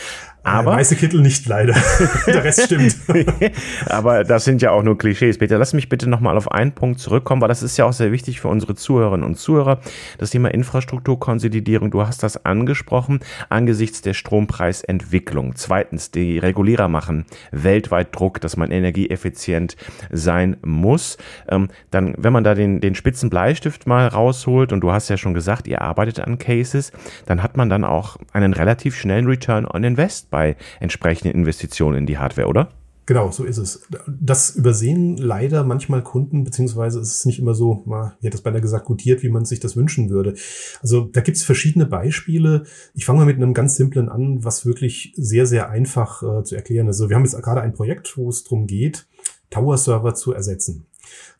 Aber 0.45 0.71
Der 0.71 0.79
weiße 0.79 0.95
Kittel 0.95 1.21
nicht 1.21 1.47
leider. 1.47 1.73
Der 2.27 2.43
Rest 2.43 2.65
stimmt. 2.65 2.95
aber 3.87 4.23
das 4.23 4.45
sind 4.45 4.61
ja 4.61 4.69
auch 4.69 4.83
nur 4.83 4.95
Klischees. 4.95 5.39
Peter, 5.39 5.57
lass 5.57 5.73
mich 5.73 5.89
bitte 5.89 6.07
nochmal 6.07 6.37
auf 6.37 6.51
einen 6.51 6.71
Punkt 6.71 6.99
zurückkommen, 6.99 7.41
weil 7.41 7.47
das 7.47 7.63
ist 7.63 7.77
ja 7.77 7.85
auch 7.85 7.93
sehr 7.93 8.11
wichtig 8.11 8.41
für 8.41 8.47
unsere 8.47 8.75
Zuhörerinnen 8.75 9.25
und 9.25 9.37
Zuhörer. 9.37 9.79
Das 10.19 10.29
Thema 10.29 10.53
Infrastrukturkonsolidierung. 10.53 11.89
Du 11.89 12.05
hast 12.05 12.21
das 12.21 12.45
angesprochen 12.45 13.21
angesichts 13.49 14.01
der 14.01 14.13
Strompreisentwicklung. 14.13 15.55
Zweitens, 15.55 16.11
die 16.11 16.37
Regulierer 16.37 16.89
machen 16.89 17.25
weltweit 17.51 18.15
Druck, 18.15 18.39
dass 18.39 18.55
man 18.55 18.69
energieeffizient 18.69 19.75
sein 20.11 20.57
muss. 20.63 21.17
Ähm, 21.49 21.69
dann, 21.91 22.15
wenn 22.17 22.33
man 22.33 22.43
da 22.43 22.55
den, 22.55 22.81
den 22.81 22.95
spitzen 22.95 23.29
Bleistift 23.29 23.87
mal 23.87 24.07
rausholt 24.07 24.73
und 24.73 24.81
du 24.81 24.91
hast 24.91 25.09
ja 25.09 25.17
schon 25.17 25.33
gesagt, 25.33 25.67
ihr 25.67 25.81
arbeitet 25.81 26.19
an 26.19 26.37
Cases, 26.37 26.91
dann 27.25 27.41
hat 27.43 27.57
man 27.57 27.69
dann 27.69 27.83
auch 27.83 28.17
einen 28.33 28.53
relativ 28.53 28.95
schnellen 28.95 29.27
Return 29.27 29.65
on 29.65 29.83
Invest 29.83 30.29
bei 30.29 30.55
entsprechenden 30.79 31.33
Investitionen 31.33 31.99
in 31.99 32.05
die 32.05 32.17
Hardware, 32.17 32.47
oder? 32.47 32.69
Genau, 33.07 33.29
so 33.29 33.43
ist 33.43 33.57
es. 33.57 33.83
Das 34.07 34.55
übersehen 34.55 35.17
leider 35.17 35.63
manchmal 35.63 36.01
Kunden, 36.01 36.43
beziehungsweise 36.43 36.99
ist 36.99 37.15
es 37.15 37.25
nicht 37.25 37.37
immer 37.37 37.53
so, 37.53 37.83
mal, 37.85 38.15
ich 38.19 38.25
hätte 38.25 38.37
es 38.37 38.41
beinahe 38.41 38.61
gesagt, 38.61 38.85
gutiert, 38.85 39.21
wie 39.21 39.29
man 39.29 39.45
sich 39.45 39.59
das 39.59 39.75
wünschen 39.75 40.09
würde. 40.09 40.33
Also 40.81 41.01
da 41.01 41.21
gibt 41.21 41.37
es 41.37 41.43
verschiedene 41.43 41.85
Beispiele. 41.85 42.63
Ich 42.95 43.05
fange 43.05 43.19
mal 43.19 43.25
mit 43.25 43.35
einem 43.35 43.53
ganz 43.53 43.75
simplen 43.75 44.09
an, 44.09 44.43
was 44.43 44.65
wirklich 44.65 45.13
sehr, 45.15 45.45
sehr 45.45 45.69
einfach 45.69 46.23
äh, 46.23 46.43
zu 46.43 46.55
erklären 46.55 46.87
ist. 46.87 46.95
Also 46.95 47.09
wir 47.09 47.15
haben 47.15 47.25
jetzt 47.25 47.39
gerade 47.43 47.61
ein 47.61 47.73
Projekt, 47.73 48.17
wo 48.17 48.27
es 48.27 48.43
darum 48.43 48.65
geht, 48.65 49.05
Tower-Server 49.51 50.15
zu 50.15 50.33
ersetzen. 50.33 50.87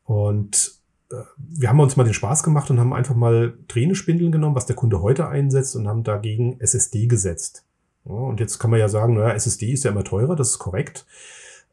Und 0.03 0.79
äh, 1.11 1.15
wir 1.37 1.69
haben 1.69 1.79
uns 1.79 1.95
mal 1.95 2.03
den 2.03 2.13
Spaß 2.13 2.43
gemacht 2.43 2.69
und 2.69 2.79
haben 2.79 2.93
einfach 2.93 3.15
mal 3.15 3.57
Tränenspindeln 3.67 4.31
genommen, 4.31 4.55
was 4.55 4.65
der 4.65 4.75
Kunde 4.75 5.01
heute 5.01 5.27
einsetzt 5.27 5.75
und 5.75 5.87
haben 5.87 6.03
dagegen 6.03 6.59
SSD 6.59 7.07
gesetzt. 7.07 7.65
Und 8.03 8.39
jetzt 8.39 8.59
kann 8.59 8.69
man 8.69 8.79
ja 8.79 8.87
sagen, 8.87 9.15
naja, 9.15 9.33
SSD 9.33 9.71
ist 9.71 9.83
ja 9.83 9.91
immer 9.91 10.03
teurer, 10.03 10.35
das 10.35 10.51
ist 10.51 10.59
korrekt. 10.59 11.05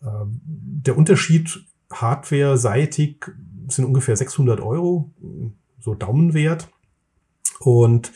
Ähm, 0.02 0.40
der 0.44 0.96
Unterschied 0.96 1.64
hardware-seitig 1.92 3.26
sind 3.68 3.84
ungefähr 3.84 4.16
600 4.16 4.60
Euro, 4.60 5.10
so 5.78 5.94
Daumenwert. 5.94 6.68
Und 7.60 8.12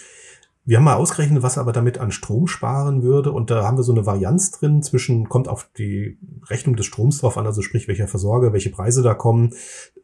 wir 0.67 0.79
haben 0.79 0.85
mal 0.85 0.95
ausgerechnet, 0.95 1.45
was 1.45 1.57
er 1.57 1.61
aber 1.61 1.73
damit 1.73 1.99
an 1.99 2.11
Strom 2.11 2.49
sparen 2.49 3.05
würde. 3.05 3.31
Und 3.31 3.51
da 3.51 3.65
haben 3.65 3.79
wir 3.79 3.85
so 3.85 3.93
eine 3.93 4.05
Varianz 4.05 4.51
drin 4.51 4.83
zwischen, 4.83 5.29
kommt 5.29 5.47
auf 5.47 5.71
die 5.79 6.19
Rechnung 6.51 6.75
des 6.75 6.87
Stroms 6.87 7.19
drauf 7.19 7.39
an, 7.39 7.47
also 7.47 7.63
sprich, 7.63 7.87
welcher 7.87 8.09
Versorger, 8.09 8.53
welche 8.53 8.71
Preise 8.71 9.03
da 9.03 9.15
kommen. 9.15 9.55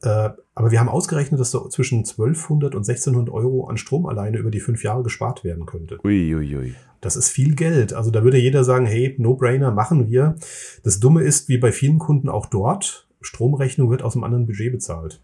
Äh, 0.03 0.31
aber 0.55 0.71
wir 0.71 0.79
haben 0.79 0.89
ausgerechnet, 0.89 1.41
dass 1.41 1.51
da 1.51 1.69
zwischen 1.69 1.99
1200 1.99 2.77
und 2.77 2.89
1600 2.89 3.35
Euro 3.35 3.67
an 3.67 3.77
Strom 3.77 4.07
alleine 4.07 4.39
über 4.39 4.53
die 4.53 4.61
fünf 4.61 4.85
Jahre 4.85 5.03
gespart 5.03 5.43
werden 5.43 5.67
könnte. 5.67 5.99
Uiuiui. 6.05 6.37
Ui, 6.37 6.57
ui. 6.57 6.75
Das 7.01 7.17
ist 7.17 7.31
viel 7.31 7.57
Geld. 7.57 7.93
Also 7.93 8.13
da 8.13 8.23
würde 8.23 8.39
jeder 8.39 8.63
sagen, 8.63 8.87
hey, 8.87 9.17
No-Brainer, 9.19 9.73
machen 9.73 10.09
wir. 10.09 10.37
Das 10.85 11.01
Dumme 11.01 11.23
ist, 11.23 11.49
wie 11.49 11.59
bei 11.59 11.73
vielen 11.73 11.99
Kunden 11.99 12.29
auch 12.29 12.47
dort, 12.47 13.09
Stromrechnung 13.21 13.91
wird 13.91 14.03
aus 14.03 14.15
einem 14.15 14.23
anderen 14.25 14.47
Budget 14.47 14.71
bezahlt. 14.71 15.21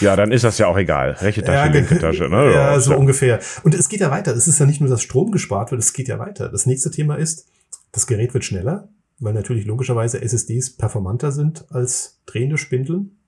Ja, 0.00 0.16
dann 0.16 0.32
ist 0.32 0.44
das 0.44 0.58
ja 0.58 0.66
auch 0.66 0.76
egal. 0.76 1.12
Rechte 1.12 1.42
Tasche, 1.42 1.54
ja, 1.54 1.64
linke 1.66 1.98
Tasche. 1.98 2.28
Ne? 2.28 2.52
Ja, 2.54 2.78
so 2.80 2.96
ungefähr. 2.96 3.40
Und 3.62 3.74
es 3.74 3.88
geht 3.88 4.00
ja 4.00 4.10
weiter. 4.10 4.34
Es 4.34 4.48
ist 4.48 4.58
ja 4.58 4.66
nicht 4.66 4.80
nur, 4.80 4.90
dass 4.90 5.02
Strom 5.02 5.30
gespart 5.30 5.70
wird, 5.70 5.80
es 5.80 5.92
geht 5.92 6.08
ja 6.08 6.18
weiter. 6.18 6.48
Das 6.48 6.66
nächste 6.66 6.90
Thema 6.90 7.16
ist, 7.16 7.48
das 7.92 8.06
Gerät 8.06 8.34
wird 8.34 8.44
schneller, 8.44 8.88
weil 9.20 9.34
natürlich 9.34 9.66
logischerweise 9.66 10.20
SSDs 10.22 10.76
performanter 10.76 11.32
sind 11.32 11.66
als 11.70 12.20
drehende 12.26 12.58
Spindeln. 12.58 13.18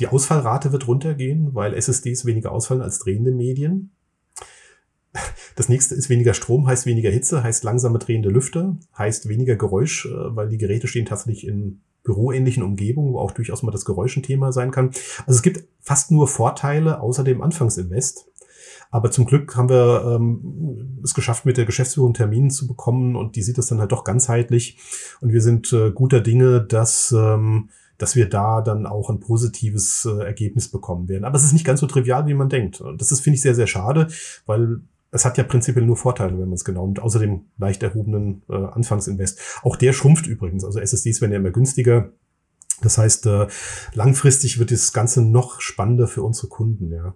Die 0.00 0.08
Ausfallrate 0.08 0.72
wird 0.72 0.86
runtergehen, 0.86 1.54
weil 1.54 1.74
SSDs 1.74 2.24
weniger 2.24 2.52
ausfallen 2.52 2.82
als 2.82 2.98
drehende 2.98 3.30
Medien. 3.30 3.92
Das 5.56 5.68
nächste 5.68 5.94
ist 5.94 6.08
weniger 6.08 6.32
Strom, 6.32 6.66
heißt 6.66 6.86
weniger 6.86 7.10
Hitze, 7.10 7.42
heißt 7.42 7.64
langsame 7.64 7.98
drehende 7.98 8.30
Lüfter, 8.30 8.76
heißt 8.96 9.28
weniger 9.28 9.56
Geräusch, 9.56 10.06
äh, 10.06 10.10
weil 10.36 10.48
die 10.48 10.58
Geräte 10.58 10.88
stehen 10.88 11.04
tatsächlich 11.04 11.46
in 11.46 11.82
büroähnlichen 12.04 12.62
Umgebungen, 12.62 13.12
wo 13.12 13.18
auch 13.18 13.32
durchaus 13.32 13.62
mal 13.62 13.72
das 13.72 13.84
Geräusch 13.84 14.16
ein 14.16 14.22
Thema 14.22 14.52
sein 14.52 14.70
kann. 14.70 14.90
Also 15.26 15.36
es 15.36 15.42
gibt 15.42 15.64
fast 15.80 16.10
nur 16.10 16.28
Vorteile 16.28 17.00
außer 17.00 17.24
dem 17.24 17.42
Anfangsinvest. 17.42 18.26
Aber 18.90 19.10
zum 19.10 19.24
Glück 19.24 19.56
haben 19.56 19.70
wir 19.70 20.16
ähm, 20.16 21.00
es 21.02 21.14
geschafft, 21.14 21.46
mit 21.46 21.56
der 21.56 21.64
Geschäftsführung 21.64 22.12
Terminen 22.12 22.50
zu 22.50 22.66
bekommen 22.68 23.16
und 23.16 23.36
die 23.36 23.42
sieht 23.42 23.56
das 23.56 23.66
dann 23.66 23.80
halt 23.80 23.90
doch 23.90 24.04
ganzheitlich. 24.04 24.76
Und 25.22 25.32
wir 25.32 25.40
sind 25.40 25.72
äh, 25.72 25.90
guter 25.92 26.20
Dinge, 26.20 26.60
dass, 26.60 27.10
ähm, 27.10 27.70
dass 27.96 28.16
wir 28.16 28.28
da 28.28 28.60
dann 28.60 28.84
auch 28.84 29.08
ein 29.08 29.18
positives 29.18 30.04
äh, 30.04 30.22
Ergebnis 30.22 30.68
bekommen 30.68 31.08
werden. 31.08 31.24
Aber 31.24 31.36
es 31.36 31.44
ist 31.44 31.54
nicht 31.54 31.64
ganz 31.64 31.80
so 31.80 31.86
trivial, 31.86 32.26
wie 32.26 32.34
man 32.34 32.50
denkt. 32.50 32.82
Und 32.82 33.00
das 33.00 33.12
ist, 33.12 33.20
finde 33.20 33.36
ich, 33.36 33.42
sehr, 33.42 33.54
sehr 33.54 33.66
schade, 33.66 34.08
weil 34.44 34.82
es 35.12 35.24
hat 35.26 35.38
ja 35.38 35.44
prinzipiell 35.44 35.84
nur 35.84 35.96
Vorteile, 35.96 36.32
wenn 36.32 36.48
man 36.48 36.54
es 36.54 36.64
genau 36.64 36.84
und 36.84 37.00
außerdem 37.00 37.44
leicht 37.58 37.82
erhobenen 37.82 38.42
äh, 38.48 38.54
Anfangsinvest. 38.54 39.60
Auch 39.62 39.76
der 39.76 39.92
schrumpft 39.92 40.26
übrigens. 40.26 40.64
Also 40.64 40.80
SSDs 40.80 41.20
werden 41.20 41.32
ja 41.32 41.38
immer 41.38 41.50
günstiger. 41.50 42.12
Das 42.80 42.98
heißt, 42.98 43.26
äh, 43.26 43.46
langfristig 43.92 44.58
wird 44.58 44.70
das 44.70 44.92
Ganze 44.92 45.22
noch 45.22 45.60
spannender 45.60 46.08
für 46.08 46.22
unsere 46.22 46.48
Kunden, 46.48 46.90
ja. 46.90 47.14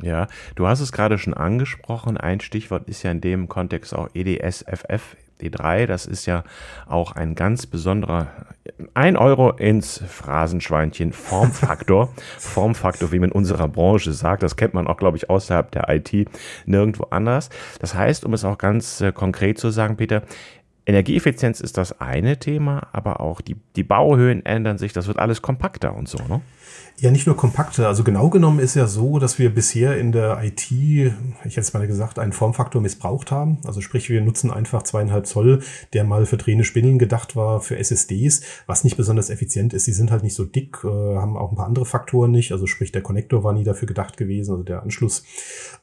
Ja, 0.00 0.28
du 0.54 0.68
hast 0.68 0.78
es 0.78 0.92
gerade 0.92 1.18
schon 1.18 1.34
angesprochen. 1.34 2.16
Ein 2.16 2.38
Stichwort 2.38 2.88
ist 2.88 3.02
ja 3.02 3.10
in 3.10 3.20
dem 3.20 3.48
Kontext 3.48 3.94
auch 3.94 4.08
EDSFF, 4.14 5.16
D3, 5.40 5.86
das 5.86 6.06
ist 6.06 6.26
ja 6.26 6.44
auch 6.86 7.12
ein 7.12 7.34
ganz 7.34 7.66
besonderer 7.66 8.28
1 8.94 9.18
Euro 9.18 9.50
ins 9.52 10.02
Phrasenschweinchen 10.06 11.12
Formfaktor. 11.12 12.12
Formfaktor, 12.38 13.12
wie 13.12 13.18
man 13.18 13.30
in 13.30 13.34
unserer 13.34 13.68
Branche 13.68 14.12
sagt, 14.12 14.42
das 14.42 14.56
kennt 14.56 14.74
man 14.74 14.86
auch, 14.86 14.96
glaube 14.96 15.16
ich, 15.16 15.30
außerhalb 15.30 15.70
der 15.70 15.88
IT 15.88 16.28
nirgendwo 16.66 17.04
anders. 17.10 17.50
Das 17.80 17.94
heißt, 17.94 18.24
um 18.24 18.34
es 18.34 18.44
auch 18.44 18.58
ganz 18.58 19.00
äh, 19.00 19.12
konkret 19.12 19.58
zu 19.58 19.70
sagen, 19.70 19.96
Peter, 19.96 20.22
Energieeffizienz 20.88 21.60
ist 21.60 21.76
das 21.76 22.00
eine 22.00 22.38
Thema, 22.38 22.88
aber 22.92 23.20
auch 23.20 23.42
die, 23.42 23.56
die 23.76 23.82
Bauhöhen 23.82 24.44
ändern 24.46 24.78
sich, 24.78 24.94
das 24.94 25.06
wird 25.06 25.18
alles 25.18 25.42
kompakter 25.42 25.94
und 25.94 26.08
so, 26.08 26.18
ne? 26.26 26.40
Ja, 27.00 27.12
nicht 27.12 27.28
nur 27.28 27.36
kompakte. 27.36 27.86
Also 27.86 28.02
genau 28.02 28.28
genommen 28.28 28.58
ist 28.58 28.74
ja 28.74 28.88
so, 28.88 29.20
dass 29.20 29.38
wir 29.38 29.54
bisher 29.54 29.96
in 29.98 30.10
der 30.10 30.42
IT, 30.42 30.72
ich 30.72 31.12
hätte 31.44 31.60
es 31.60 31.72
mal 31.72 31.86
gesagt, 31.86 32.18
einen 32.18 32.32
Formfaktor 32.32 32.82
missbraucht 32.82 33.30
haben. 33.30 33.58
Also 33.64 33.80
sprich, 33.80 34.10
wir 34.10 34.20
nutzen 34.20 34.50
einfach 34.50 34.82
zweieinhalb 34.82 35.24
Zoll, 35.28 35.62
der 35.92 36.02
mal 36.02 36.26
für 36.26 36.36
drehende 36.36 36.64
Spindeln 36.64 36.98
gedacht 36.98 37.36
war 37.36 37.60
für 37.60 37.78
SSDs, 37.78 38.42
was 38.66 38.82
nicht 38.82 38.96
besonders 38.96 39.30
effizient 39.30 39.74
ist. 39.74 39.84
Sie 39.84 39.92
sind 39.92 40.10
halt 40.10 40.24
nicht 40.24 40.34
so 40.34 40.44
dick, 40.44 40.78
äh, 40.82 40.88
haben 40.88 41.36
auch 41.36 41.52
ein 41.52 41.56
paar 41.56 41.66
andere 41.66 41.84
Faktoren 41.84 42.32
nicht. 42.32 42.50
Also 42.50 42.66
sprich, 42.66 42.90
der 42.90 43.02
Konnektor 43.02 43.44
war 43.44 43.52
nie 43.52 43.62
dafür 43.62 43.86
gedacht 43.86 44.16
gewesen, 44.16 44.50
also 44.50 44.64
der 44.64 44.82
Anschluss. 44.82 45.22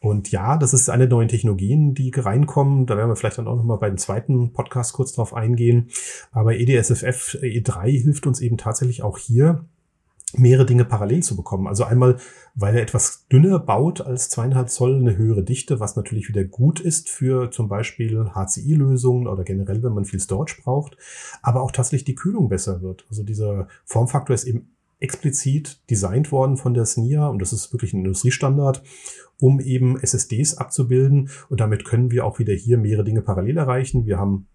Und 0.01 0.31
ja, 0.31 0.57
das 0.57 0.73
ist 0.73 0.89
eine 0.89 1.07
neuen 1.07 1.29
Technologien, 1.29 1.93
die 1.93 2.11
reinkommen. 2.13 2.87
Da 2.87 2.97
werden 2.97 3.09
wir 3.09 3.15
vielleicht 3.15 3.37
dann 3.37 3.47
auch 3.47 3.55
nochmal 3.55 3.77
bei 3.77 3.87
dem 3.87 3.97
zweiten 3.97 4.51
Podcast 4.51 4.91
kurz 4.95 5.13
drauf 5.13 5.33
eingehen. 5.33 5.89
Aber 6.31 6.55
EDSFF 6.55 7.37
E3 7.41 8.01
hilft 8.01 8.25
uns 8.27 8.41
eben 8.41 8.57
tatsächlich 8.57 9.03
auch 9.03 9.17
hier, 9.17 9.65
mehrere 10.37 10.65
Dinge 10.65 10.85
parallel 10.85 11.23
zu 11.23 11.35
bekommen. 11.35 11.67
Also 11.67 11.83
einmal, 11.83 12.17
weil 12.55 12.75
er 12.75 12.81
etwas 12.81 13.25
dünner 13.31 13.59
baut 13.59 14.01
als 14.01 14.29
zweieinhalb 14.29 14.69
Zoll, 14.69 14.95
eine 14.95 15.17
höhere 15.17 15.43
Dichte, 15.43 15.79
was 15.79 15.95
natürlich 15.95 16.29
wieder 16.29 16.43
gut 16.43 16.79
ist 16.79 17.09
für 17.09 17.51
zum 17.51 17.67
Beispiel 17.67 18.31
HCI-Lösungen 18.33 19.27
oder 19.27 19.43
generell, 19.43 19.83
wenn 19.83 19.93
man 19.93 20.05
viel 20.05 20.19
Storage 20.19 20.61
braucht, 20.61 20.97
aber 21.41 21.61
auch 21.61 21.71
tatsächlich 21.71 22.05
die 22.05 22.15
Kühlung 22.15 22.49
besser 22.49 22.81
wird. 22.81 23.05
Also 23.09 23.23
dieser 23.23 23.67
Formfaktor 23.85 24.33
ist 24.33 24.45
eben 24.45 24.69
explizit 24.99 25.79
designt 25.89 26.31
worden 26.31 26.57
von 26.57 26.73
der 26.73 26.85
SNIA 26.85 27.27
und 27.27 27.39
das 27.39 27.53
ist 27.53 27.73
wirklich 27.73 27.93
ein 27.93 27.99
Industriestandard, 27.99 28.81
um 29.39 29.59
eben 29.59 29.99
SSDs 29.99 30.57
abzubilden 30.57 31.29
und 31.49 31.59
damit 31.59 31.85
können 31.85 32.11
wir 32.11 32.25
auch 32.25 32.39
wieder 32.39 32.53
hier 32.53 32.77
mehrere 32.77 33.03
Dinge 33.03 33.21
parallel 33.21 33.57
erreichen. 33.57 34.05
Wir 34.05 34.17
haben 34.17 34.47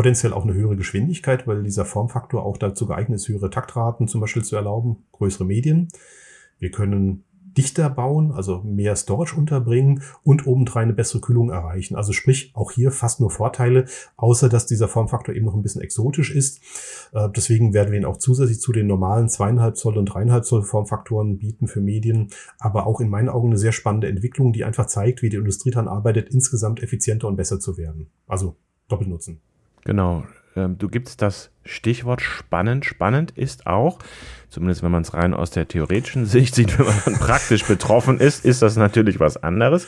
potenziell 0.00 0.32
auch 0.32 0.44
eine 0.44 0.54
höhere 0.54 0.76
Geschwindigkeit, 0.76 1.46
weil 1.46 1.62
dieser 1.62 1.84
Formfaktor 1.84 2.42
auch 2.42 2.56
dazu 2.56 2.86
geeignet 2.86 3.16
ist, 3.16 3.28
höhere 3.28 3.50
Taktraten 3.50 4.08
zum 4.08 4.22
Beispiel 4.22 4.42
zu 4.42 4.56
erlauben, 4.56 5.04
größere 5.12 5.44
Medien. 5.44 5.88
Wir 6.58 6.70
können 6.70 7.24
dichter 7.54 7.90
bauen, 7.90 8.32
also 8.32 8.62
mehr 8.62 8.96
Storage 8.96 9.36
unterbringen 9.36 10.02
und 10.24 10.46
obendrein 10.46 10.84
eine 10.84 10.94
bessere 10.94 11.20
Kühlung 11.20 11.50
erreichen. 11.50 11.96
Also 11.96 12.14
sprich, 12.14 12.50
auch 12.54 12.70
hier 12.70 12.92
fast 12.92 13.20
nur 13.20 13.30
Vorteile, 13.30 13.84
außer 14.16 14.48
dass 14.48 14.64
dieser 14.64 14.88
Formfaktor 14.88 15.34
eben 15.34 15.44
noch 15.44 15.54
ein 15.54 15.62
bisschen 15.62 15.82
exotisch 15.82 16.34
ist. 16.34 16.62
Äh, 17.12 17.28
deswegen 17.36 17.74
werden 17.74 17.92
wir 17.92 17.98
ihn 17.98 18.06
auch 18.06 18.16
zusätzlich 18.16 18.58
zu 18.58 18.72
den 18.72 18.86
normalen 18.86 19.28
zweieinhalb 19.28 19.76
Zoll 19.76 19.98
und 19.98 20.06
dreieinhalb 20.06 20.46
Zoll 20.46 20.62
Formfaktoren 20.62 21.36
bieten 21.36 21.68
für 21.68 21.82
Medien. 21.82 22.30
Aber 22.58 22.86
auch 22.86 23.02
in 23.02 23.10
meinen 23.10 23.28
Augen 23.28 23.48
eine 23.48 23.58
sehr 23.58 23.72
spannende 23.72 24.08
Entwicklung, 24.08 24.54
die 24.54 24.64
einfach 24.64 24.86
zeigt, 24.86 25.20
wie 25.20 25.28
die 25.28 25.36
Industrie 25.36 25.72
daran 25.72 25.88
arbeitet, 25.88 26.30
insgesamt 26.30 26.82
effizienter 26.82 27.28
und 27.28 27.36
besser 27.36 27.60
zu 27.60 27.76
werden. 27.76 28.06
Also 28.26 28.56
Doppelnutzen. 28.88 29.42
Genau. 29.84 30.24
Ähm, 30.56 30.78
du 30.78 30.88
gibst 30.88 31.22
das 31.22 31.50
Stichwort 31.64 32.20
spannend. 32.20 32.84
Spannend 32.84 33.32
ist 33.32 33.66
auch, 33.66 33.98
zumindest 34.48 34.82
wenn 34.82 34.90
man 34.90 35.02
es 35.02 35.14
rein 35.14 35.34
aus 35.34 35.50
der 35.50 35.68
theoretischen 35.68 36.26
Sicht 36.26 36.54
sieht, 36.54 36.78
wenn 36.78 36.86
man 36.86 37.00
dann 37.04 37.14
praktisch 37.14 37.64
betroffen 37.64 38.18
ist, 38.18 38.44
ist 38.44 38.62
das 38.62 38.76
natürlich 38.76 39.20
was 39.20 39.36
anderes. 39.36 39.86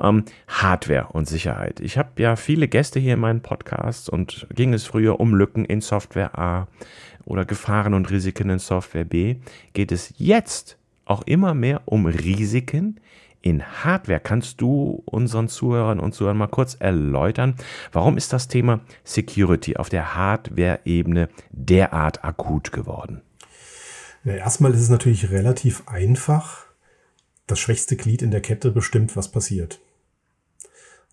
Ähm, 0.00 0.24
Hardware 0.48 1.08
und 1.12 1.28
Sicherheit. 1.28 1.80
Ich 1.80 1.98
habe 1.98 2.20
ja 2.20 2.36
viele 2.36 2.66
Gäste 2.66 2.98
hier 2.98 3.14
in 3.14 3.20
meinen 3.20 3.42
Podcasts 3.42 4.08
und 4.08 4.46
ging 4.52 4.74
es 4.74 4.84
früher 4.86 5.20
um 5.20 5.34
Lücken 5.34 5.64
in 5.64 5.80
Software 5.80 6.36
A 6.36 6.66
oder 7.24 7.44
Gefahren 7.44 7.94
und 7.94 8.10
Risiken 8.10 8.50
in 8.50 8.58
Software 8.58 9.04
B, 9.04 9.36
geht 9.72 9.92
es 9.92 10.12
jetzt 10.16 10.76
auch 11.04 11.22
immer 11.26 11.54
mehr 11.54 11.82
um 11.84 12.06
Risiken 12.06 13.00
in 13.44 13.62
Hardware. 13.62 14.20
Kannst 14.20 14.60
du 14.62 15.02
unseren 15.04 15.48
Zuhörern 15.48 16.00
und 16.00 16.14
Zuhörern 16.14 16.38
mal 16.38 16.46
kurz 16.46 16.76
erläutern, 16.78 17.54
warum 17.92 18.16
ist 18.16 18.32
das 18.32 18.48
Thema 18.48 18.80
Security 19.04 19.76
auf 19.76 19.90
der 19.90 20.14
Hardware-Ebene 20.14 21.28
derart 21.50 22.24
akut 22.24 22.72
geworden? 22.72 23.20
Ja, 24.24 24.32
erstmal 24.32 24.72
ist 24.72 24.80
es 24.80 24.88
natürlich 24.88 25.30
relativ 25.30 25.86
einfach. 25.86 26.64
Das 27.46 27.60
schwächste 27.60 27.96
Glied 27.96 28.22
in 28.22 28.30
der 28.30 28.40
Kette 28.40 28.70
bestimmt, 28.70 29.14
was 29.14 29.30
passiert. 29.30 29.78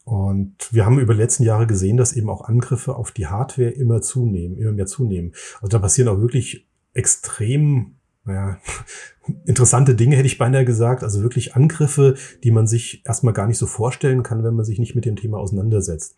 Und 0.06 0.56
wir 0.72 0.86
haben 0.86 1.00
über 1.00 1.14
die 1.14 1.20
letzten 1.20 1.44
Jahre 1.44 1.68
gesehen, 1.68 1.98
dass 1.98 2.14
eben 2.14 2.30
auch 2.30 2.48
Angriffe 2.48 2.96
auf 2.96 3.12
die 3.12 3.28
Hardware 3.28 3.70
immer 3.70 4.02
zunehmen, 4.02 4.58
immer 4.58 4.72
mehr 4.72 4.86
zunehmen. 4.86 5.34
Also 5.56 5.68
da 5.68 5.80
passieren 5.80 6.08
auch 6.08 6.22
wirklich 6.22 6.66
extrem 6.94 7.98
naja, 8.26 8.58
interessante 9.46 9.96
Dinge 9.96 10.16
hätte 10.16 10.28
ich 10.28 10.38
beinahe 10.38 10.66
gesagt. 10.66 11.04
Also 11.04 11.22
wirklich 11.22 11.56
Angriffe, 11.56 12.16
die 12.44 12.52
man 12.52 12.68
sich 12.68 13.04
erstmal 13.06 13.34
gar 13.34 13.48
nicht 13.48 13.58
so 13.58 13.68
vorstellen 13.68 14.24
kann, 14.24 14.44
wenn 14.44 14.56
man 14.56 14.66
sich 14.66 14.80
nicht 14.80 14.96
mit 14.96 15.06
dem 15.06 15.16
Thema 15.16 15.38
auseinandersetzt. 15.38 16.16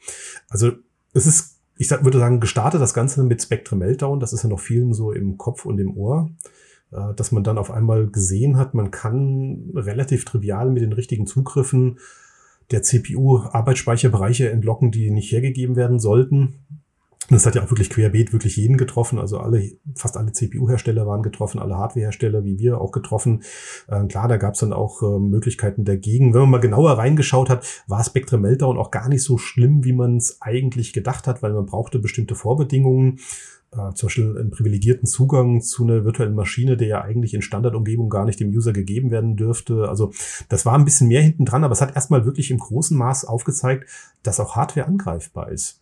Also 0.49 0.71
es 1.13 1.25
ist 1.27 1.51
ich 1.75 1.89
würde 1.89 2.19
sagen, 2.19 2.39
gestartet 2.39 2.79
das 2.79 2.93
Ganze 2.93 3.23
mit 3.23 3.41
Spectrum 3.41 3.79
Meltdown. 3.79 4.19
Das 4.19 4.31
ist 4.31 4.43
ja 4.43 4.49
noch 4.49 4.59
vielen 4.59 4.93
so 4.93 5.11
im 5.11 5.39
Kopf 5.39 5.65
und 5.65 5.79
im 5.79 5.97
Ohr 5.97 6.29
äh, 6.93 7.13
dass 7.15 7.31
man 7.31 7.43
dann 7.43 7.57
auf 7.57 7.71
einmal 7.71 8.07
gesehen 8.07 8.57
hat, 8.57 8.73
man 8.73 8.91
kann 8.91 9.71
relativ 9.73 10.25
trivial 10.25 10.69
mit 10.69 10.83
den 10.83 10.93
richtigen 10.93 11.25
Zugriffen 11.25 11.99
der 12.71 12.83
CPU 12.83 13.39
Arbeitsspeicherbereiche 13.39 14.49
entlocken, 14.49 14.91
die 14.91 15.11
nicht 15.11 15.31
hergegeben 15.31 15.75
werden 15.75 15.99
sollten. 15.99 16.82
Das 17.29 17.45
hat 17.45 17.55
ja 17.55 17.63
auch 17.63 17.71
wirklich 17.71 17.89
querbeet 17.89 18.33
wirklich 18.33 18.57
jeden 18.57 18.77
getroffen. 18.77 19.19
Also 19.19 19.39
alle, 19.39 19.71
fast 19.95 20.17
alle 20.17 20.31
CPU-Hersteller 20.31 21.07
waren 21.07 21.23
getroffen, 21.23 21.59
alle 21.59 21.77
Hardware-Hersteller 21.77 22.43
wie 22.43 22.59
wir 22.59 22.81
auch 22.81 22.91
getroffen. 22.91 23.43
Äh, 23.87 24.05
klar, 24.07 24.27
da 24.27 24.37
gab 24.37 24.53
es 24.53 24.59
dann 24.59 24.73
auch 24.73 25.01
äh, 25.01 25.19
Möglichkeiten 25.19 25.85
dagegen. 25.85 26.33
Wenn 26.33 26.41
man 26.41 26.49
mal 26.51 26.59
genauer 26.59 26.97
reingeschaut 26.97 27.49
hat, 27.49 27.65
war 27.87 28.03
Spectrum 28.03 28.41
Meltdown 28.41 28.77
auch 28.77 28.91
gar 28.91 29.09
nicht 29.09 29.23
so 29.23 29.37
schlimm, 29.37 29.83
wie 29.83 29.93
man 29.93 30.17
es 30.17 30.41
eigentlich 30.41 30.93
gedacht 30.93 31.27
hat, 31.27 31.41
weil 31.41 31.53
man 31.53 31.65
brauchte 31.65 31.99
bestimmte 31.99 32.35
Vorbedingungen. 32.35 33.19
Äh, 33.71 33.93
zum 33.93 34.07
Beispiel 34.07 34.37
einen 34.37 34.51
privilegierten 34.51 35.07
Zugang 35.07 35.61
zu 35.61 35.83
einer 35.83 36.05
virtuellen 36.05 36.35
Maschine, 36.35 36.77
der 36.77 36.87
ja 36.87 37.01
eigentlich 37.01 37.33
in 37.33 37.41
Standardumgebung 37.41 38.09
gar 38.09 38.25
nicht 38.25 38.39
dem 38.39 38.49
User 38.49 38.73
gegeben 38.73 39.11
werden 39.11 39.35
dürfte. 39.35 39.89
Also 39.89 40.11
das 40.49 40.65
war 40.65 40.73
ein 40.75 40.85
bisschen 40.85 41.07
mehr 41.07 41.21
hinten 41.21 41.45
dran, 41.45 41.63
aber 41.63 41.73
es 41.73 41.81
hat 41.81 41.95
erstmal 41.95 42.25
wirklich 42.25 42.51
im 42.51 42.59
großen 42.59 42.97
Maß 42.97 43.25
aufgezeigt, 43.25 43.89
dass 44.21 44.39
auch 44.39 44.55
Hardware 44.55 44.87
angreifbar 44.87 45.51
ist. 45.51 45.79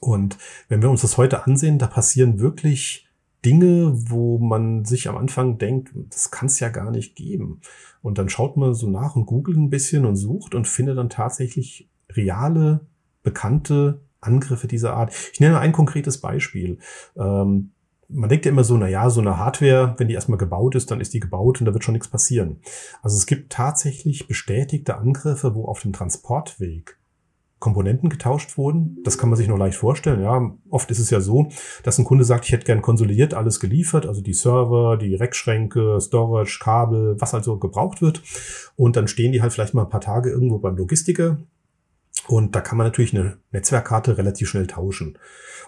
Und 0.00 0.38
wenn 0.68 0.82
wir 0.82 0.90
uns 0.90 1.02
das 1.02 1.16
heute 1.16 1.46
ansehen, 1.46 1.78
da 1.78 1.86
passieren 1.86 2.40
wirklich 2.40 3.08
Dinge, 3.44 3.92
wo 4.10 4.38
man 4.38 4.84
sich 4.84 5.08
am 5.08 5.16
Anfang 5.16 5.58
denkt, 5.58 5.90
das 6.10 6.30
kann 6.30 6.46
es 6.46 6.60
ja 6.60 6.68
gar 6.68 6.90
nicht 6.90 7.16
geben. 7.16 7.60
Und 8.02 8.18
dann 8.18 8.28
schaut 8.28 8.56
man 8.56 8.74
so 8.74 8.88
nach 8.88 9.16
und 9.16 9.26
googelt 9.26 9.56
ein 9.56 9.70
bisschen 9.70 10.04
und 10.04 10.16
sucht 10.16 10.54
und 10.54 10.66
findet 10.66 10.98
dann 10.98 11.10
tatsächlich 11.10 11.88
reale, 12.10 12.86
bekannte 13.22 14.00
Angriffe 14.20 14.66
dieser 14.66 14.94
Art. 14.94 15.12
Ich 15.32 15.40
nenne 15.40 15.58
ein 15.58 15.72
konkretes 15.72 16.20
Beispiel. 16.20 16.78
Ähm, 17.16 17.70
man 18.08 18.28
denkt 18.28 18.46
ja 18.46 18.52
immer 18.52 18.64
so, 18.64 18.76
na 18.76 18.88
ja, 18.88 19.10
so 19.10 19.20
eine 19.20 19.36
Hardware, 19.36 19.94
wenn 19.98 20.08
die 20.08 20.14
erstmal 20.14 20.38
gebaut 20.38 20.74
ist, 20.74 20.90
dann 20.90 21.00
ist 21.00 21.12
die 21.12 21.20
gebaut 21.20 21.60
und 21.60 21.66
da 21.66 21.74
wird 21.74 21.84
schon 21.84 21.92
nichts 21.92 22.08
passieren. 22.08 22.60
Also 23.02 23.16
es 23.16 23.26
gibt 23.26 23.52
tatsächlich 23.52 24.26
bestätigte 24.26 24.96
Angriffe, 24.96 25.54
wo 25.54 25.66
auf 25.66 25.82
dem 25.82 25.92
Transportweg 25.92 26.98
Komponenten 27.58 28.08
getauscht 28.08 28.56
wurden. 28.56 28.98
Das 29.04 29.18
kann 29.18 29.28
man 29.28 29.36
sich 29.36 29.48
noch 29.48 29.58
leicht 29.58 29.76
vorstellen. 29.76 30.22
Ja, 30.22 30.52
oft 30.70 30.90
ist 30.90 30.98
es 30.98 31.10
ja 31.10 31.20
so, 31.20 31.48
dass 31.82 31.98
ein 31.98 32.04
Kunde 32.04 32.24
sagt, 32.24 32.44
ich 32.44 32.52
hätte 32.52 32.66
gern 32.66 32.82
konsolidiert 32.82 33.34
alles 33.34 33.58
geliefert, 33.60 34.06
also 34.06 34.20
die 34.20 34.34
Server, 34.34 34.96
die 34.96 35.16
Rackschränke, 35.16 36.00
Storage, 36.00 36.58
Kabel, 36.62 37.16
was 37.18 37.34
also 37.34 37.58
gebraucht 37.58 38.00
wird. 38.00 38.22
Und 38.76 38.96
dann 38.96 39.08
stehen 39.08 39.32
die 39.32 39.42
halt 39.42 39.52
vielleicht 39.52 39.74
mal 39.74 39.82
ein 39.82 39.90
paar 39.90 40.00
Tage 40.00 40.30
irgendwo 40.30 40.58
beim 40.58 40.76
Logistiker 40.76 41.38
und 42.28 42.54
da 42.54 42.60
kann 42.60 42.76
man 42.76 42.86
natürlich 42.86 43.14
eine 43.14 43.38
Netzwerkkarte 43.52 44.18
relativ 44.18 44.50
schnell 44.50 44.66
tauschen. 44.66 45.18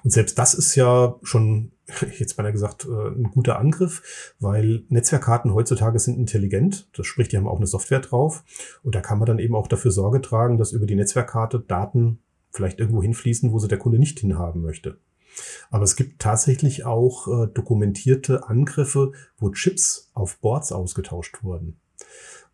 Und 0.05 0.11
selbst 0.11 0.39
das 0.39 0.55
ist 0.55 0.75
ja 0.75 1.17
schon, 1.23 1.73
jetzt 2.19 2.37
beinahe 2.37 2.53
gesagt, 2.53 2.87
äh, 2.87 3.09
ein 3.09 3.31
guter 3.33 3.59
Angriff, 3.59 4.35
weil 4.39 4.85
Netzwerkkarten 4.89 5.55
heutzutage 5.55 5.99
sind 5.99 6.19
intelligent. 6.19 6.89
Das 6.97 7.07
spricht, 7.07 7.33
die 7.33 7.37
haben 7.37 7.49
auch 7.49 7.59
eine 7.59 7.67
Software 7.67 8.01
drauf. 8.01 8.45
Und 8.83 8.95
da 8.95 9.01
kann 9.01 9.19
man 9.19 9.27
dann 9.27 9.39
eben 9.39 9.55
auch 9.55 9.67
dafür 9.67 9.91
Sorge 9.91 10.21
tragen, 10.21 10.59
dass 10.59 10.73
über 10.73 10.87
die 10.87 10.97
Netzwerkkarte 10.97 11.61
Daten 11.61 12.19
vielleicht 12.51 12.81
irgendwo 12.81 13.03
hinfließen, 13.03 13.53
wo 13.53 13.59
sie 13.59 13.69
der 13.69 13.79
Kunde 13.79 13.99
nicht 13.99 14.19
hinhaben 14.21 14.63
möchte. 14.63 14.99
Aber 15.71 15.85
es 15.85 15.97
gibt 15.97 16.21
tatsächlich 16.21 16.85
auch 16.85 17.29
äh, 17.29 17.47
dokumentierte 17.47 18.49
Angriffe, 18.49 19.13
wo 19.39 19.51
Chips 19.51 20.11
auf 20.15 20.39
Boards 20.39 20.73
ausgetauscht 20.73 21.43
wurden. 21.43 21.81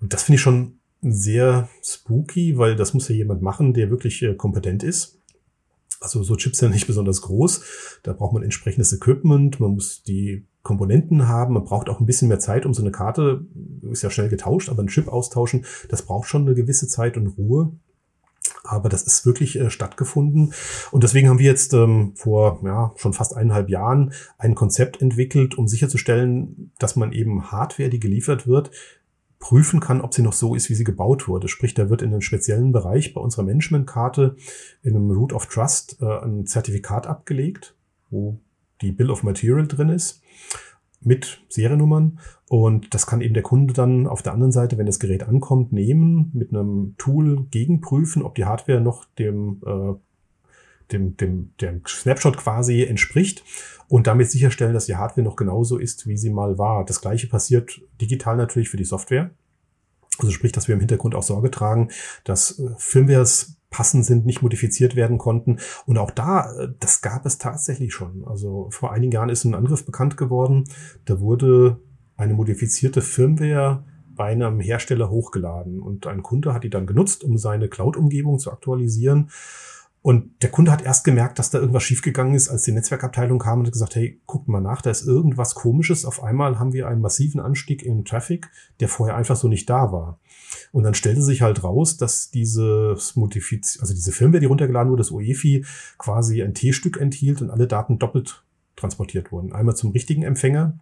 Und 0.01 0.13
das 0.13 0.25
finde 0.25 0.37
ich 0.37 0.43
schon 0.43 0.79
sehr 1.01 1.69
spooky, 1.83 2.59
weil 2.59 2.77
das 2.77 2.95
muss 2.95 3.09
ja 3.09 3.15
jemand 3.15 3.43
machen, 3.43 3.73
der 3.73 3.91
wirklich 3.91 4.23
äh, 4.23 4.35
kompetent 4.35 4.83
ist. 4.83 5.19
Also 6.01 6.23
so 6.23 6.37
Chips 6.37 6.59
sind 6.59 6.73
nicht 6.73 6.87
besonders 6.87 7.23
groß. 7.23 8.01
Da 8.03 8.13
braucht 8.13 8.33
man 8.35 8.43
entsprechendes 8.43 8.93
Equipment. 8.93 9.61
Man 9.61 9.73
muss 9.73 10.03
die 10.03 10.47
Komponenten 10.63 11.29
haben. 11.29 11.55
Man 11.55 11.65
braucht 11.65 11.89
auch 11.89 12.01
ein 12.01 12.07
bisschen 12.07 12.29
mehr 12.29 12.41
Zeit, 12.41 12.67
um 12.67 12.75
so 12.75 12.83
eine 12.83 12.91
Karte, 12.91 13.47
ist 13.91 14.03
ja 14.03 14.11
schnell 14.11 14.29
getauscht, 14.29 14.69
aber 14.69 14.83
ein 14.83 14.89
Chip 14.89 15.07
austauschen, 15.07 15.65
das 15.89 16.03
braucht 16.03 16.29
schon 16.29 16.43
eine 16.43 16.57
gewisse 16.57 16.89
Zeit 16.89 17.17
und 17.17 17.29
Ruhe. 17.39 17.73
Aber 18.65 18.89
das 18.89 19.05
ist 19.05 19.25
wirklich 19.25 19.61
äh, 19.61 19.71
stattgefunden. 19.71 20.53
Und 20.91 21.05
deswegen 21.05 21.29
haben 21.29 21.39
wir 21.39 21.47
jetzt 21.47 21.73
ähm, 21.73 22.15
vor 22.17 22.61
ja, 22.65 22.93
schon 22.97 23.13
fast 23.13 23.37
eineinhalb 23.37 23.71
Jahren 23.71 24.13
ein 24.39 24.57
Konzept 24.57 25.01
entwickelt, 25.01 25.57
um 25.57 25.69
sicherzustellen, 25.69 26.73
dass 26.81 26.97
man 26.97 27.13
eben 27.13 27.53
Hardware, 27.53 27.89
die 27.89 28.01
geliefert 28.01 28.49
wird, 28.49 28.73
prüfen 29.39 29.81
kann, 29.81 30.01
ob 30.01 30.15
sie 30.15 30.23
noch 30.23 30.33
so 30.33 30.55
ist, 30.55 30.71
wie 30.71 30.75
sie 30.75 30.85
gebaut 30.85 31.29
wurde. 31.29 31.49
Sprich, 31.49 31.75
da 31.75 31.91
wird 31.91 32.03
in 32.03 32.11
einem 32.11 32.23
speziellen 32.23 32.73
Bereich 32.73 33.15
bei 33.15 33.21
unserer 33.21 33.45
Managementkarte 33.45 34.37
in 34.83 34.97
einem 34.97 35.11
Root 35.11 35.33
of 35.33 35.47
Trust 35.47 35.99
äh, 36.01 36.25
ein 36.25 36.47
Zertifikat 36.47 37.07
abgelegt, 37.07 37.77
wo 38.11 38.39
die 38.81 38.93
Bill 38.93 39.11
of 39.11 39.23
Material 39.23 39.67
drin 39.67 39.89
ist 39.89 40.23
mit 41.01 41.45
Seriennummern 41.49 42.19
und 42.49 42.95
das 42.95 43.07
kann 43.07 43.21
eben 43.21 43.35
der 43.35 43.43
Kunde 43.43 43.75
dann 43.75 44.07
auf 44.07 44.23
der 44.23 44.33
anderen 44.33 44.53
Seite, 44.53 44.79
wenn 44.79 44.87
das 44.87 44.99
Gerät 44.99 45.25
ankommt, 45.25 45.73
nehmen, 45.73 46.31
mit 46.33 46.51
einem 46.51 46.95
Tool 46.99 47.47
gegenprüfen, 47.51 48.23
ob 48.23 48.35
die 48.35 48.45
Hardware 48.45 48.81
noch 48.81 49.05
dem, 49.19 49.63
äh, 49.67 49.95
dem, 50.93 51.17
dem, 51.17 51.51
dem 51.61 51.83
Snapshot 51.87 52.37
quasi 52.37 52.83
entspricht 52.83 53.45
und 53.89 54.07
damit 54.07 54.31
sicherstellen, 54.31 54.75
dass 54.75 54.87
die 54.87 54.97
Hardware 54.97 55.25
noch 55.25 55.37
genauso 55.37 55.79
ist, 55.79 56.07
wie 56.07 56.17
sie 56.17 56.31
mal 56.31 56.59
war. 56.59 56.85
Das 56.85 57.01
gleiche 57.01 57.29
passiert 57.29 57.81
digital 58.01 58.37
natürlich 58.37 58.69
für 58.69 58.77
die 58.77 58.85
Software. 58.85 59.31
Also 60.19 60.33
sprich, 60.33 60.53
dass 60.53 60.67
wir 60.69 60.75
im 60.75 60.81
Hintergrund 60.81 61.15
auch 61.15 61.23
Sorge 61.23 61.51
tragen, 61.51 61.91
dass 62.25 62.59
äh, 62.59 62.71
Firmwares 62.79 63.57
passend 63.71 64.07
sind, 64.07 64.25
nicht 64.25 64.43
modifiziert 64.43 64.97
werden 64.97 65.19
konnten. 65.19 65.59
Und 65.85 65.99
auch 65.99 66.11
da, 66.11 66.53
äh, 66.57 66.69
das 66.81 67.03
gab 67.03 67.27
es 67.27 67.39
tatsächlich 67.39 67.93
schon. 67.93 68.25
Also 68.27 68.69
vor 68.71 68.93
einigen 68.93 69.13
Jahren 69.13 69.29
ist 69.29 69.45
ein 69.45 69.55
Angriff 69.55 69.85
bekannt 69.85 70.17
geworden. 70.17 70.65
Da 71.05 71.21
wurde 71.21 71.79
eine 72.17 72.35
modifizierte 72.35 73.03
Firmware 73.03 73.85
bei 74.15 74.33
einem 74.33 74.61
Hersteller 74.61 75.11
hochgeladen 75.11 75.81
und 75.81 76.07
ein 76.07 76.23
Kunde 76.23 76.55
hat 76.55 76.65
die 76.65 76.71
dann 76.71 76.87
genutzt, 76.87 77.23
um 77.23 77.37
seine 77.37 77.69
Cloud-Umgebung 77.69 78.39
zu 78.39 78.51
aktualisieren. 78.51 79.31
Und 80.07 80.41
der 80.41 80.53
Kunde 80.53 80.71
hat 80.71 80.83
erst 80.83 81.03
gemerkt, 81.03 81.41
dass 81.41 81.51
da 81.51 81.59
irgendwas 81.59 81.83
schiefgegangen 81.83 82.35
ist, 82.35 82.49
als 82.49 82.63
die 82.63 82.71
Netzwerkabteilung 82.71 83.41
kam 83.41 83.59
und 83.59 83.73
gesagt, 83.73 83.97
hey, 83.97 84.21
guckt 84.27 84.47
mal 84.47 84.61
nach, 84.61 84.81
da 84.81 84.89
ist 84.89 85.05
irgendwas 85.05 85.57
komisches. 85.57 86.05
Auf 86.05 86.23
einmal 86.23 86.61
haben 86.61 86.73
wir 86.73 86.87
einen 86.87 87.01
massiven 87.01 87.41
Anstieg 87.41 87.83
im 87.83 88.05
Traffic, 88.05 88.49
der 88.79 88.89
vorher 88.89 89.17
einfach 89.17 89.35
so 89.35 89.49
nicht 89.49 89.69
da 89.69 89.91
war. 89.91 90.21
Und 90.71 90.85
dann 90.85 90.95
stellte 90.95 91.23
sich 91.23 91.43
halt 91.43 91.65
raus, 91.65 91.97
dass 91.97 92.31
dieses 92.31 93.17
Modifiz 93.17 93.79
also 93.81 93.95
diese 93.95 94.13
Firmware, 94.13 94.39
die 94.39 94.47
runtergeladen 94.47 94.93
wurde, 94.93 95.01
das 95.01 95.11
UEFI, 95.11 95.65
quasi 95.99 96.41
ein 96.41 96.55
T-Stück 96.55 96.99
enthielt 96.99 97.43
und 97.43 97.51
alle 97.51 97.67
Daten 97.67 97.99
doppelt 97.99 98.45
transportiert 98.77 99.33
wurden. 99.33 99.53
Einmal 99.53 99.75
zum 99.75 99.91
richtigen 99.91 100.23
Empfänger 100.23 100.79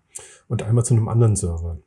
und 0.48 0.64
einmal 0.64 0.84
zu 0.84 0.92
einem 0.92 1.08
anderen 1.08 1.34
Server. 1.34 1.78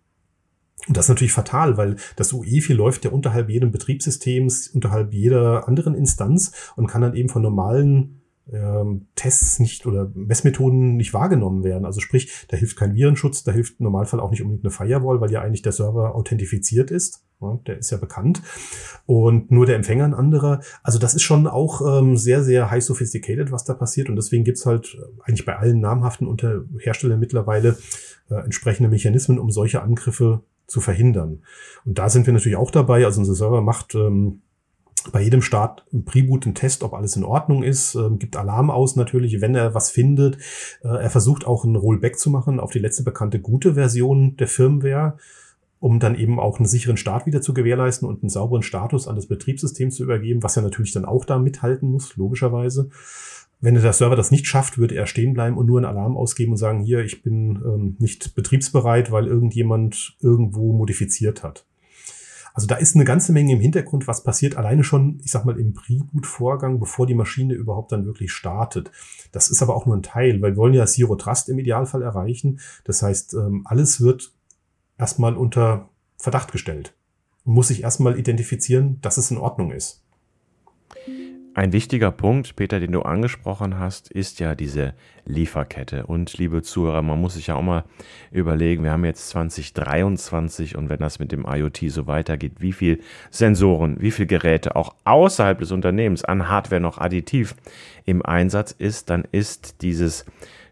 Und 0.88 0.95
das 0.95 1.06
ist 1.06 1.10
natürlich 1.10 1.34
fatal, 1.34 1.78
weil 1.78 1.97
das 2.15 2.34
UEFI 2.34 2.73
läuft 2.73 3.06
ja 3.06 3.12
unterhalb 3.12 3.50
jedem 3.50 3.71
Betriebssystems, 3.71 4.69
unterhalb 4.69 5.13
jeder 5.13 5.67
anderen 5.67 5.95
Instanz 5.95 6.52
und 6.76 6.88
kann 6.88 7.02
dann 7.02 7.15
eben 7.15 7.30
von 7.30 7.41
normalen 7.41 8.21
ähm, 8.52 9.08
Tests 9.15 9.60
nicht 9.60 9.86
oder 9.86 10.12
Messmethoden 10.13 10.95
nicht 10.95 11.13
wahrgenommen 11.13 11.63
werden. 11.63 11.86
Also 11.86 12.00
sprich, 12.00 12.45
da 12.47 12.58
hilft 12.58 12.78
kein 12.78 12.95
Virenschutz, 12.95 13.43
da 13.43 13.52
hilft 13.52 13.80
im 13.80 13.86
Normalfall 13.86 14.19
auch 14.19 14.32
nicht 14.32 14.41
unbedingt 14.41 14.63
eine 14.63 14.71
Firewall, 14.71 15.19
weil 15.21 15.32
ja 15.32 15.41
eigentlich 15.41 15.62
der 15.62 15.71
Server 15.71 16.15
authentifiziert 16.15 16.91
ist. 16.91 17.23
Ja, 17.41 17.60
der 17.67 17.78
ist 17.78 17.91
ja 17.91 17.97
bekannt. 17.97 18.41
Und 19.06 19.52
nur 19.52 19.65
der 19.65 19.76
Empfänger 19.76 20.06
ein 20.06 20.13
anderer. 20.15 20.62
Also 20.82 20.97
das 20.97 21.13
ist 21.13 21.21
schon 21.21 21.45
auch 21.45 21.82
ähm, 22.00 22.17
sehr, 22.17 22.43
sehr 22.43 22.71
high 22.71 22.84
sophisticated, 22.84 23.52
was 23.52 23.63
da 23.63 23.73
passiert. 23.73 24.10
Und 24.10 24.15
deswegen 24.15 24.43
gibt's 24.43 24.65
halt 24.65 24.97
eigentlich 25.21 25.45
bei 25.45 25.56
allen 25.56 25.80
namhaften 25.80 26.28
Herstellern 26.80 27.19
mittlerweile 27.19 27.78
äh, 28.30 28.36
entsprechende 28.36 28.89
Mechanismen, 28.89 29.38
um 29.38 29.52
solche 29.52 29.82
Angriffe 29.84 30.41
zu 30.67 30.82
verhindern. 30.82 31.43
Und 31.86 31.97
da 31.97 32.10
sind 32.10 32.25
wir 32.25 32.34
natürlich 32.34 32.58
auch 32.58 32.71
dabei. 32.71 33.06
Also 33.06 33.21
unser 33.21 33.36
Server 33.36 33.62
macht 33.62 33.95
ähm, 33.95 34.41
bei 35.12 35.21
jedem 35.21 35.41
Start 35.41 35.86
im 35.91 36.06
Preboot 36.06 36.45
einen 36.45 36.56
Test, 36.56 36.84
ob 36.84 36.93
alles 36.93 37.15
in 37.15 37.23
Ordnung 37.23 37.63
ist, 37.63 37.95
ähm, 37.95 38.19
gibt 38.19 38.36
Alarm 38.36 38.69
aus 38.69 38.95
natürlich, 38.95 39.41
wenn 39.41 39.56
er 39.56 39.73
was 39.73 39.89
findet. 39.89 40.38
Äh, 40.84 40.89
er 40.89 41.10
versucht 41.10 41.45
auch 41.45 41.63
ein 41.63 41.75
Rollback 41.75 42.19
zu 42.19 42.30
machen 42.30 42.60
auf 42.60 42.71
die 42.71 42.80
letzte 42.80 43.03
bekannte 43.03 43.39
gute 43.39 43.75
Version 43.75 44.36
der 44.38 44.47
Firmware, 44.47 45.17
um 45.80 45.99
dann 45.99 46.15
eben 46.15 46.39
auch 46.39 46.58
einen 46.58 46.67
sicheren 46.67 46.97
Start 46.97 47.25
wieder 47.25 47.41
zu 47.41 47.53
gewährleisten 47.53 48.08
und 48.08 48.23
einen 48.23 48.30
sauberen 48.30 48.63
Status 48.63 49.08
an 49.08 49.15
das 49.15 49.27
Betriebssystem 49.27 49.91
zu 49.91 50.03
übergeben, 50.03 50.43
was 50.43 50.58
er 50.58 50.63
natürlich 50.63 50.91
dann 50.91 51.06
auch 51.06 51.25
da 51.25 51.39
mithalten 51.39 51.89
muss, 51.89 52.17
logischerweise. 52.17 52.89
Wenn 53.60 53.74
der 53.74 53.93
Server 53.93 54.15
das 54.15 54.30
nicht 54.32 54.46
schafft, 54.46 54.78
würde 54.78 54.96
er 54.96 55.08
stehen 55.08 55.34
bleiben 55.34 55.58
und 55.58 55.65
nur 55.65 55.80
einen 55.80 55.86
Alarm 55.86 56.15
ausgeben 56.15 56.52
und 56.52 56.58
sagen, 56.58 56.80
hier, 56.82 57.00
ich 57.00 57.24
bin 57.24 57.56
ähm, 57.65 57.96
nicht 58.00 58.36
betriebsbereit, 58.36 59.12
weil 59.12 59.26
irgendjemand 59.26 60.15
irgendwo 60.22 60.74
modifiziert 60.74 61.43
hat. 61.43 61.65
Also 62.58 62.65
da 62.65 62.76
ist 62.76 62.96
eine 62.96 63.06
ganze 63.06 63.34
Menge 63.34 63.54
im 63.54 63.60
Hintergrund, 63.60 64.08
was 64.08 64.24
passiert 64.24 64.58
alleine 64.58 64.84
schon, 64.84 65.20
ich 65.24 65.30
sag 65.30 65.46
mal, 65.46 65.60
im 65.60 65.74
Preboot-Vorgang, 65.74 66.80
bevor 66.80 67.06
die 67.06 67.13
Maschine 67.13 67.54
überhaupt 67.54 67.91
dann 67.91 68.06
wirklich 68.06 68.32
startet. 68.32 68.91
Das 69.32 69.50
ist 69.50 69.62
aber 69.62 69.76
auch 69.76 69.86
nur 69.86 69.96
ein 69.96 70.02
Teil, 70.02 70.41
weil 70.41 70.54
wir 70.54 70.58
wollen 70.58 70.74
ja 70.74 70.88
Zero 70.88 71.15
Trust 71.15 71.50
im 71.50 71.60
Idealfall 71.60 72.02
erreichen. 72.02 72.60
Das 72.84 73.04
heißt, 73.04 73.36
ähm, 73.36 73.62
alles 73.65 74.02
wird 74.02 74.34
erstmal 74.98 75.36
unter 75.36 75.89
Verdacht 76.17 76.52
gestellt 76.52 76.96
und 77.46 77.54
muss 77.54 77.67
sich 77.67 77.84
erstmal 77.84 78.17
identifizieren, 78.17 79.00
dass 79.02 79.17
es 79.17 79.30
in 79.30 79.38
Ordnung 79.38 79.70
ist. 79.70 80.04
Ein 81.58 81.74
wichtiger 81.74 82.12
Punkt, 82.12 82.56
Peter, 82.56 82.80
den 82.80 82.91
du 82.91 83.02
angesprochen 83.02 83.80
hast, 83.80 84.12
ist 84.12 84.39
ja 84.39 84.54
diese 84.54 84.93
Lieferkette. 85.26 86.06
Und 86.06 86.38
liebe 86.38 86.62
Zuhörer, 86.62 87.02
man 87.02 87.20
muss 87.20 87.34
sich 87.34 87.48
ja 87.48 87.56
auch 87.56 87.63
mal 87.63 87.84
überlegen, 88.30 88.84
wir 88.84 88.91
haben 88.91 89.06
jetzt 89.06 89.30
2023 89.30 90.76
und 90.76 90.89
wenn 90.89 91.00
das 91.00 91.17
mit 91.17 91.32
dem 91.32 91.48
IoT 91.48 91.80
so 91.88 92.06
weitergeht, 92.06 92.58
wie 92.60 92.74
viel 92.74 93.02
Sensoren, 93.32 94.00
wie 94.00 94.12
viel 94.12 94.28
Geräte 94.28 94.76
auch 94.76 94.93
außerhalb 95.04 95.58
des 95.58 95.72
Unternehmens 95.72 96.24
an 96.24 96.48
Hardware 96.48 96.80
noch 96.80 97.00
additiv 97.00 97.56
im 98.06 98.24
Einsatz 98.24 98.70
ist, 98.70 99.10
dann 99.10 99.24
ist 99.32 99.82
dieses 99.82 100.26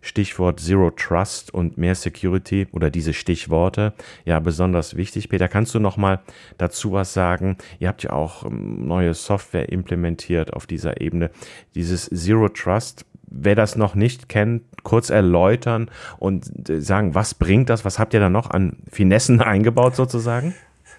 Stichwort 0.05 0.59
Zero 0.59 0.91
Trust 0.91 1.51
und 1.51 1.77
mehr 1.77 1.95
Security 1.95 2.67
oder 2.71 2.91
diese 2.91 3.13
Stichworte 3.13 3.93
ja 4.23 4.39
besonders 4.39 4.95
wichtig. 4.95 5.29
Peter, 5.29 5.47
kannst 5.47 5.73
du 5.73 5.79
noch 5.79 5.97
mal 5.97 6.21
dazu 6.59 6.91
was 6.91 7.13
sagen? 7.13 7.57
Ihr 7.79 7.87
habt 7.87 8.03
ja 8.03 8.11
auch 8.11 8.45
ähm, 8.45 8.87
neue 8.87 9.15
Software 9.15 9.69
implementiert 9.69 10.53
auf 10.53 10.67
dieser 10.67 11.01
Ebene. 11.01 11.31
Dieses 11.73 12.05
Zero 12.05 12.49
Trust, 12.49 13.05
wer 13.27 13.55
das 13.55 13.75
noch 13.75 13.95
nicht 13.95 14.29
kennt, 14.29 14.61
kurz 14.83 15.09
erläutern 15.09 15.89
und 16.19 16.69
äh, 16.69 16.79
sagen, 16.81 17.15
was 17.15 17.33
bringt 17.33 17.69
das? 17.69 17.83
Was 17.83 17.97
habt 17.97 18.13
ihr 18.13 18.19
da 18.19 18.29
noch 18.29 18.51
an 18.51 18.77
Finessen 18.91 19.41
eingebaut 19.41 19.95
sozusagen? 19.95 20.53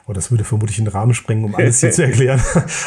Oh, 0.08 0.12
das 0.12 0.30
würde 0.30 0.44
vermutlich 0.44 0.78
einen 0.78 0.88
Rahmen 0.88 1.14
sprengen, 1.14 1.44
um 1.44 1.54
alles 1.54 1.80
hier 1.80 1.90
zu 1.92 2.02
erklären. 2.04 2.40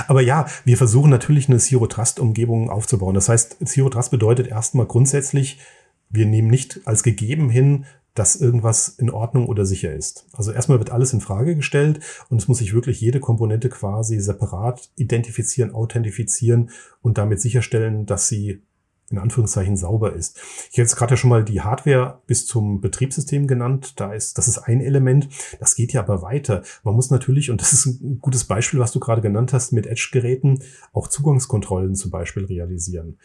Aber 0.08 0.22
ja, 0.22 0.48
wir 0.66 0.78
versuchen 0.78 1.10
natürlich 1.10 1.48
eine 1.48 1.60
Zero 1.60 1.88
Trust 1.88 2.20
Umgebung 2.20 2.70
aufzubauen. 2.70 3.16
Das 3.16 3.30
heißt, 3.30 3.58
Zero 3.66 3.90
Trust 3.90 4.12
bedeutet 4.12 4.48
erstmal 4.48 4.86
grundsätzlich, 4.86 5.60
wir 6.10 6.26
nehmen 6.26 6.50
nicht 6.50 6.82
als 6.86 7.04
gegeben 7.04 7.50
hin, 7.50 7.86
dass 8.15 8.36
irgendwas 8.36 8.89
in 8.89 9.10
Ordnung 9.10 9.45
oder 9.48 9.65
sicher 9.65 9.93
ist. 9.93 10.28
Also 10.34 10.52
erstmal 10.52 10.80
wird 10.80 10.91
alles 10.91 11.13
in 11.13 11.22
Frage 11.22 11.56
gestellt 11.56 12.00
und 12.30 12.38
es 12.41 12.48
muss 12.48 12.58
sich 12.58 12.74
wirklich 12.74 13.00
jede 13.00 13.19
Komponente 13.19 13.69
quasi 13.69 14.19
separat 14.19 14.89
identifizieren, 14.95 15.74
authentifizieren 15.74 16.72
und 17.02 17.17
damit 17.17 17.39
sicherstellen, 17.39 18.06
dass 18.06 18.28
sie 18.28 18.62
in 19.12 19.17
Anführungszeichen 19.17 19.76
sauber 19.76 20.13
ist. 20.13 20.38
Ich 20.69 20.78
habe 20.78 20.84
jetzt 20.84 20.95
gerade 20.95 21.13
ja 21.13 21.17
schon 21.17 21.30
mal 21.30 21.43
die 21.43 21.62
Hardware 21.62 22.22
bis 22.28 22.45
zum 22.45 22.80
Betriebssystem 22.82 23.48
genannt. 23.48 24.00
Da 24.00 24.13
ist, 24.13 24.38
das 24.38 24.48
ist 24.48 24.60
ein 24.60 24.82
Element. 24.82 25.30
Das 25.60 25.76
geht 25.76 25.93
ja 25.93 26.02
aber 26.02 26.22
weiter. 26.22 26.63
Man 26.84 26.95
muss 26.95 27.10
natürlich, 27.10 27.50
und 27.50 27.62
das 27.62 27.74
ist 27.74 27.86
ein 27.86 28.19
gutes 28.19 28.43
Beispiel, 28.43 28.80
was 28.80 28.91
du 28.91 29.00
gerade 29.00 29.22
genannt 29.22 29.54
hast, 29.54 29.72
mit 29.72 29.88
Edge-Geräten 29.88 30.62
auch 30.93 31.08
Zugangskontrollen 31.08 31.95
zum 31.95 32.12
Beispiel 32.12 32.45
realisieren. 32.45 33.17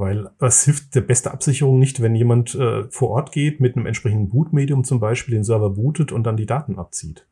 Weil 0.00 0.30
es 0.40 0.64
hilft 0.64 0.94
der 0.94 1.02
beste 1.02 1.30
Absicherung 1.30 1.78
nicht, 1.78 2.00
wenn 2.00 2.14
jemand 2.14 2.54
äh, 2.54 2.84
vor 2.90 3.10
Ort 3.10 3.32
geht, 3.32 3.60
mit 3.60 3.76
einem 3.76 3.84
entsprechenden 3.86 4.30
Bootmedium 4.30 4.82
zum 4.82 4.98
Beispiel 4.98 5.34
den 5.34 5.44
Server 5.44 5.68
bootet 5.70 6.10
und 6.10 6.24
dann 6.24 6.38
die 6.38 6.46
Daten 6.46 6.78
abzieht. 6.78 7.26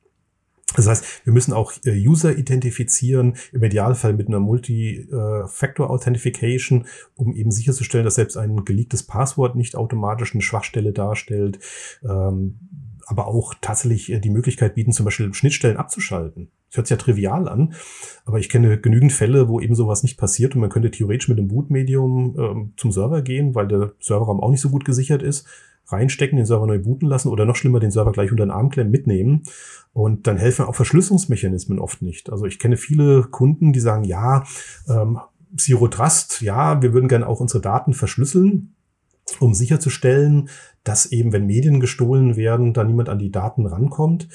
Das 0.76 0.86
heißt, 0.86 1.24
wir 1.24 1.32
müssen 1.32 1.54
auch 1.54 1.72
äh, 1.84 1.92
User 1.92 2.36
identifizieren, 2.36 3.36
im 3.52 3.64
Idealfall 3.64 4.12
mit 4.12 4.28
einer 4.28 4.40
Multi-Factor-Authentification, 4.40 6.84
um 7.14 7.34
eben 7.34 7.50
sicherzustellen, 7.50 8.04
dass 8.04 8.16
selbst 8.16 8.36
ein 8.36 8.66
geleaktes 8.66 9.02
Passwort 9.02 9.56
nicht 9.56 9.74
automatisch 9.74 10.34
eine 10.34 10.42
Schwachstelle 10.42 10.92
darstellt. 10.92 11.58
Ähm, 12.04 12.58
aber 13.06 13.28
auch 13.28 13.54
tatsächlich 13.62 14.12
äh, 14.12 14.20
die 14.20 14.28
Möglichkeit 14.28 14.74
bieten, 14.74 14.92
zum 14.92 15.06
Beispiel 15.06 15.32
Schnittstellen 15.32 15.78
abzuschalten. 15.78 16.50
Das 16.68 16.78
hört 16.78 16.86
sich 16.86 16.96
ja 16.96 17.02
trivial 17.02 17.48
an, 17.48 17.74
aber 18.24 18.38
ich 18.38 18.48
kenne 18.48 18.78
genügend 18.78 19.12
Fälle, 19.12 19.48
wo 19.48 19.60
eben 19.60 19.74
sowas 19.74 20.02
nicht 20.02 20.18
passiert 20.18 20.54
und 20.54 20.60
man 20.60 20.70
könnte 20.70 20.90
theoretisch 20.90 21.28
mit 21.28 21.38
dem 21.38 21.48
Bootmedium 21.48 22.36
ähm, 22.38 22.72
zum 22.76 22.92
Server 22.92 23.22
gehen, 23.22 23.54
weil 23.54 23.68
der 23.68 23.92
Serverraum 24.00 24.40
auch 24.40 24.50
nicht 24.50 24.60
so 24.60 24.68
gut 24.68 24.84
gesichert 24.84 25.22
ist, 25.22 25.46
reinstecken, 25.86 26.36
den 26.36 26.46
Server 26.46 26.66
neu 26.66 26.78
booten 26.78 27.08
lassen 27.08 27.28
oder 27.28 27.46
noch 27.46 27.56
schlimmer, 27.56 27.80
den 27.80 27.90
Server 27.90 28.12
gleich 28.12 28.30
unter 28.30 28.44
den 28.44 28.50
Arm 28.50 28.68
klemmen, 28.68 28.90
mitnehmen. 28.90 29.44
Und 29.94 30.26
dann 30.26 30.36
helfen 30.36 30.66
auch 30.66 30.74
Verschlüsselungsmechanismen 30.74 31.78
oft 31.78 32.02
nicht. 32.02 32.30
Also 32.30 32.44
ich 32.44 32.58
kenne 32.58 32.76
viele 32.76 33.22
Kunden, 33.22 33.72
die 33.72 33.80
sagen, 33.80 34.04
ja, 34.04 34.44
ähm, 34.88 35.18
Zero 35.56 35.88
Trust, 35.88 36.42
ja, 36.42 36.82
wir 36.82 36.92
würden 36.92 37.08
gerne 37.08 37.26
auch 37.26 37.40
unsere 37.40 37.62
Daten 37.62 37.94
verschlüsseln 37.94 38.74
um 39.40 39.54
sicherzustellen, 39.54 40.48
dass 40.84 41.06
eben, 41.12 41.32
wenn 41.32 41.46
Medien 41.46 41.80
gestohlen 41.80 42.36
werden, 42.36 42.72
da 42.72 42.84
niemand 42.84 43.08
an 43.08 43.18
die 43.18 43.30
Daten 43.30 43.66
rankommt. 43.66 44.28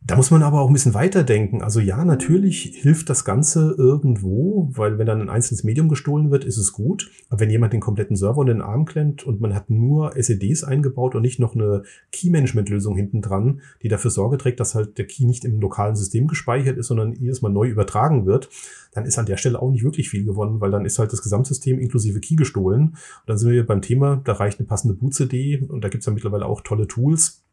Da 0.00 0.16
muss 0.16 0.30
man 0.30 0.42
aber 0.42 0.60
auch 0.60 0.68
ein 0.68 0.72
bisschen 0.72 0.94
weiterdenken. 0.94 1.60
Also 1.60 1.80
ja, 1.80 2.04
natürlich 2.04 2.62
hilft 2.80 3.10
das 3.10 3.24
Ganze 3.24 3.74
irgendwo, 3.76 4.70
weil 4.72 4.96
wenn 4.96 5.06
dann 5.06 5.20
ein 5.20 5.28
einzelnes 5.28 5.64
Medium 5.64 5.88
gestohlen 5.88 6.30
wird, 6.30 6.44
ist 6.44 6.56
es 6.56 6.72
gut. 6.72 7.10
Aber 7.28 7.40
wenn 7.40 7.50
jemand 7.50 7.72
den 7.72 7.80
kompletten 7.80 8.16
Server 8.16 8.40
in 8.42 8.46
den 8.46 8.62
Arm 8.62 8.86
klemmt 8.86 9.24
und 9.24 9.40
man 9.40 9.54
hat 9.54 9.70
nur 9.70 10.12
SEDs 10.16 10.62
eingebaut 10.62 11.14
und 11.14 11.22
nicht 11.22 11.40
noch 11.40 11.54
eine 11.54 11.82
Key-Management-Lösung 12.12 12.96
hinten 12.96 13.22
dran, 13.22 13.60
die 13.82 13.88
dafür 13.88 14.10
Sorge 14.12 14.38
trägt, 14.38 14.60
dass 14.60 14.76
halt 14.76 14.98
der 14.98 15.06
Key 15.06 15.26
nicht 15.26 15.44
im 15.44 15.60
lokalen 15.60 15.96
System 15.96 16.28
gespeichert 16.28 16.78
ist, 16.78 16.86
sondern 16.86 17.12
jedes 17.12 17.42
Mal 17.42 17.50
neu 17.50 17.68
übertragen 17.68 18.24
wird, 18.24 18.48
dann 18.92 19.04
ist 19.04 19.18
an 19.18 19.26
der 19.26 19.36
Stelle 19.36 19.60
auch 19.60 19.70
nicht 19.70 19.84
wirklich 19.84 20.08
viel 20.08 20.24
gewonnen, 20.24 20.60
weil 20.60 20.70
dann 20.70 20.86
ist 20.86 20.98
halt 20.98 21.12
das 21.12 21.22
Gesamtsystem 21.22 21.78
inklusive 21.78 22.20
Key 22.20 22.36
gestohlen. 22.36 22.82
Und 22.90 22.96
dann 23.26 23.36
sind 23.36 23.50
wir 23.50 23.66
beim 23.66 23.82
Thema, 23.82 24.22
da 24.24 24.34
reicht 24.34 24.60
eine 24.60 24.68
passende 24.68 24.94
Boot-CD 24.94 25.66
und 25.68 25.82
da 25.82 25.88
gibt's 25.88 26.06
ja 26.06 26.12
mittlerweile 26.12 26.46
auch 26.46 26.60
tolle 26.60 26.86
Tools 26.86 27.44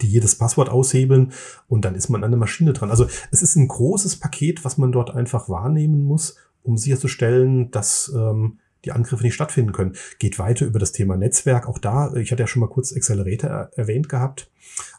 die 0.00 0.08
jedes 0.08 0.36
Passwort 0.36 0.68
aushebeln 0.68 1.32
und 1.68 1.84
dann 1.84 1.94
ist 1.94 2.08
man 2.08 2.24
an 2.24 2.30
der 2.30 2.38
Maschine 2.38 2.72
dran. 2.72 2.90
Also 2.90 3.06
es 3.30 3.42
ist 3.42 3.56
ein 3.56 3.68
großes 3.68 4.16
Paket, 4.16 4.64
was 4.64 4.78
man 4.78 4.92
dort 4.92 5.10
einfach 5.10 5.48
wahrnehmen 5.48 6.04
muss, 6.04 6.36
um 6.62 6.76
sicherzustellen, 6.76 7.70
dass 7.70 8.12
ähm, 8.14 8.58
die 8.84 8.92
Angriffe 8.92 9.22
nicht 9.22 9.34
stattfinden 9.34 9.72
können. 9.72 9.94
Geht 10.18 10.38
weiter 10.38 10.66
über 10.66 10.78
das 10.78 10.92
Thema 10.92 11.16
Netzwerk. 11.16 11.68
Auch 11.68 11.78
da, 11.78 12.14
ich 12.14 12.32
hatte 12.32 12.42
ja 12.42 12.46
schon 12.46 12.60
mal 12.60 12.68
kurz 12.68 12.92
Accelerator 12.92 13.70
erwähnt 13.76 14.08
gehabt. 14.08 14.50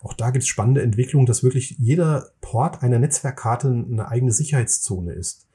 Auch 0.02 0.14
da 0.14 0.30
gibt 0.30 0.44
es 0.44 0.48
spannende 0.48 0.82
Entwicklungen, 0.82 1.26
dass 1.26 1.44
wirklich 1.44 1.76
jeder 1.80 2.30
Port 2.42 2.84
einer 2.84 3.00
Netzwerkkarte 3.00 3.68
eine 3.68 4.08
eigene 4.08 4.32
Sicherheitszone 4.32 5.14
ist 5.14 5.48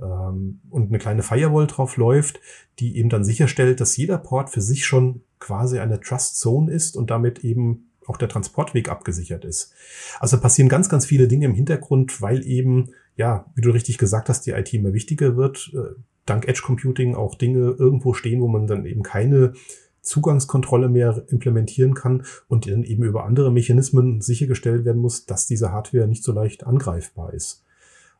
ähm, 0.00 0.60
und 0.70 0.88
eine 0.88 0.98
kleine 0.98 1.22
Firewall 1.22 1.66
drauf 1.66 1.96
läuft, 1.96 2.40
die 2.78 2.96
eben 2.98 3.08
dann 3.08 3.24
sicherstellt, 3.24 3.80
dass 3.80 3.96
jeder 3.96 4.18
Port 4.18 4.50
für 4.50 4.60
sich 4.60 4.84
schon 4.84 5.22
quasi 5.38 5.78
eine 5.78 6.00
Trust 6.00 6.38
Zone 6.38 6.70
ist 6.70 6.96
und 6.96 7.10
damit 7.10 7.44
eben 7.44 7.89
auch 8.10 8.16
der 8.16 8.28
Transportweg 8.28 8.88
abgesichert 8.88 9.44
ist. 9.44 9.72
Also 10.18 10.38
passieren 10.38 10.68
ganz, 10.68 10.88
ganz 10.88 11.06
viele 11.06 11.28
Dinge 11.28 11.46
im 11.46 11.54
Hintergrund, 11.54 12.20
weil 12.20 12.44
eben, 12.46 12.90
ja, 13.16 13.46
wie 13.54 13.62
du 13.62 13.70
richtig 13.70 13.98
gesagt 13.98 14.28
hast, 14.28 14.42
die 14.42 14.50
IT 14.50 14.74
immer 14.74 14.92
wichtiger 14.92 15.36
wird. 15.36 15.70
Äh, 15.74 15.94
dank 16.26 16.46
Edge 16.46 16.62
Computing 16.64 17.14
auch 17.14 17.36
Dinge 17.36 17.76
irgendwo 17.78 18.12
stehen, 18.12 18.40
wo 18.40 18.48
man 18.48 18.66
dann 18.66 18.84
eben 18.84 19.02
keine 19.02 19.54
Zugangskontrolle 20.02 20.88
mehr 20.88 21.24
implementieren 21.28 21.94
kann 21.94 22.24
und 22.48 22.66
dann 22.66 22.84
eben 22.84 23.04
über 23.04 23.24
andere 23.24 23.52
Mechanismen 23.52 24.20
sichergestellt 24.20 24.84
werden 24.84 25.00
muss, 25.00 25.26
dass 25.26 25.46
diese 25.46 25.72
Hardware 25.72 26.06
nicht 26.06 26.24
so 26.24 26.32
leicht 26.32 26.66
angreifbar 26.66 27.32
ist. 27.32 27.64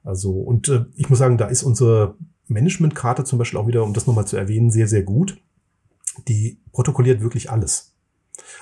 Also, 0.05 0.33
und 0.33 0.68
äh, 0.68 0.85
ich 0.96 1.11
muss 1.11 1.18
sagen, 1.18 1.37
da 1.37 1.46
ist 1.46 1.62
unsere 1.62 2.16
Managementkarte 2.46 3.24
zum 3.24 3.38
Beispiel 3.38 3.59
auch 3.59 3.66
wieder, 3.66 3.85
um 3.85 3.94
das 3.94 4.07
nochmal 4.07 4.26
zu 4.26 4.37
erwähnen, 4.37 4.70
sehr, 4.70 4.88
sehr 4.88 5.03
gut. 5.03 5.38
Die 6.29 6.59
protokolliert 6.72 7.20
wirklich 7.20 7.50
alles. 7.50 7.89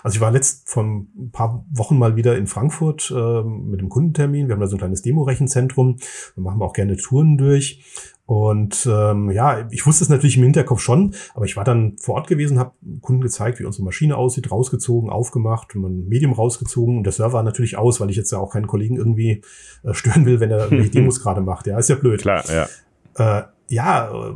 Also 0.02 0.16
ich 0.16 0.20
war 0.20 0.30
letzt 0.30 0.68
vor 0.68 0.84
ein 0.84 1.30
paar 1.32 1.64
Wochen 1.70 1.98
mal 1.98 2.16
wieder 2.16 2.36
in 2.36 2.46
Frankfurt 2.46 3.12
äh, 3.14 3.42
mit 3.42 3.80
dem 3.80 3.88
Kundentermin. 3.88 4.48
Wir 4.48 4.54
haben 4.54 4.60
da 4.60 4.66
so 4.66 4.76
ein 4.76 4.80
kleines 4.80 5.02
Demo-Rechenzentrum. 5.02 5.96
Da 6.36 6.42
machen 6.42 6.60
wir 6.60 6.64
auch 6.64 6.72
gerne 6.72 6.96
Touren 6.96 7.38
durch. 7.38 7.82
Und 8.28 8.86
ähm, 8.92 9.30
ja, 9.30 9.66
ich 9.70 9.86
wusste 9.86 10.04
es 10.04 10.10
natürlich 10.10 10.36
im 10.36 10.42
Hinterkopf 10.42 10.80
schon, 10.80 11.14
aber 11.32 11.46
ich 11.46 11.56
war 11.56 11.64
dann 11.64 11.96
vor 11.98 12.16
Ort 12.16 12.26
gewesen, 12.26 12.58
habe 12.58 12.72
Kunden 13.00 13.22
gezeigt, 13.22 13.58
wie 13.58 13.64
unsere 13.64 13.84
Maschine 13.84 14.18
aussieht, 14.18 14.50
rausgezogen, 14.50 15.08
aufgemacht, 15.08 15.74
mein 15.76 16.06
Medium 16.08 16.34
rausgezogen 16.34 16.98
und 16.98 17.04
der 17.04 17.14
Server 17.14 17.32
war 17.32 17.42
natürlich 17.42 17.78
aus, 17.78 18.02
weil 18.02 18.10
ich 18.10 18.16
jetzt 18.16 18.30
ja 18.30 18.36
auch 18.36 18.52
keinen 18.52 18.66
Kollegen 18.66 18.96
irgendwie 18.96 19.40
äh, 19.82 19.92
stören 19.94 20.26
will, 20.26 20.40
wenn 20.40 20.50
er 20.50 20.58
irgendwelche 20.58 20.90
Demos 20.92 21.22
gerade 21.22 21.40
macht. 21.40 21.66
Ja, 21.66 21.78
ist 21.78 21.88
ja 21.88 21.96
blöd. 21.96 22.20
Klar, 22.20 22.44
ja. 22.52 22.68
Äh, 23.38 23.44
ja, 23.68 24.34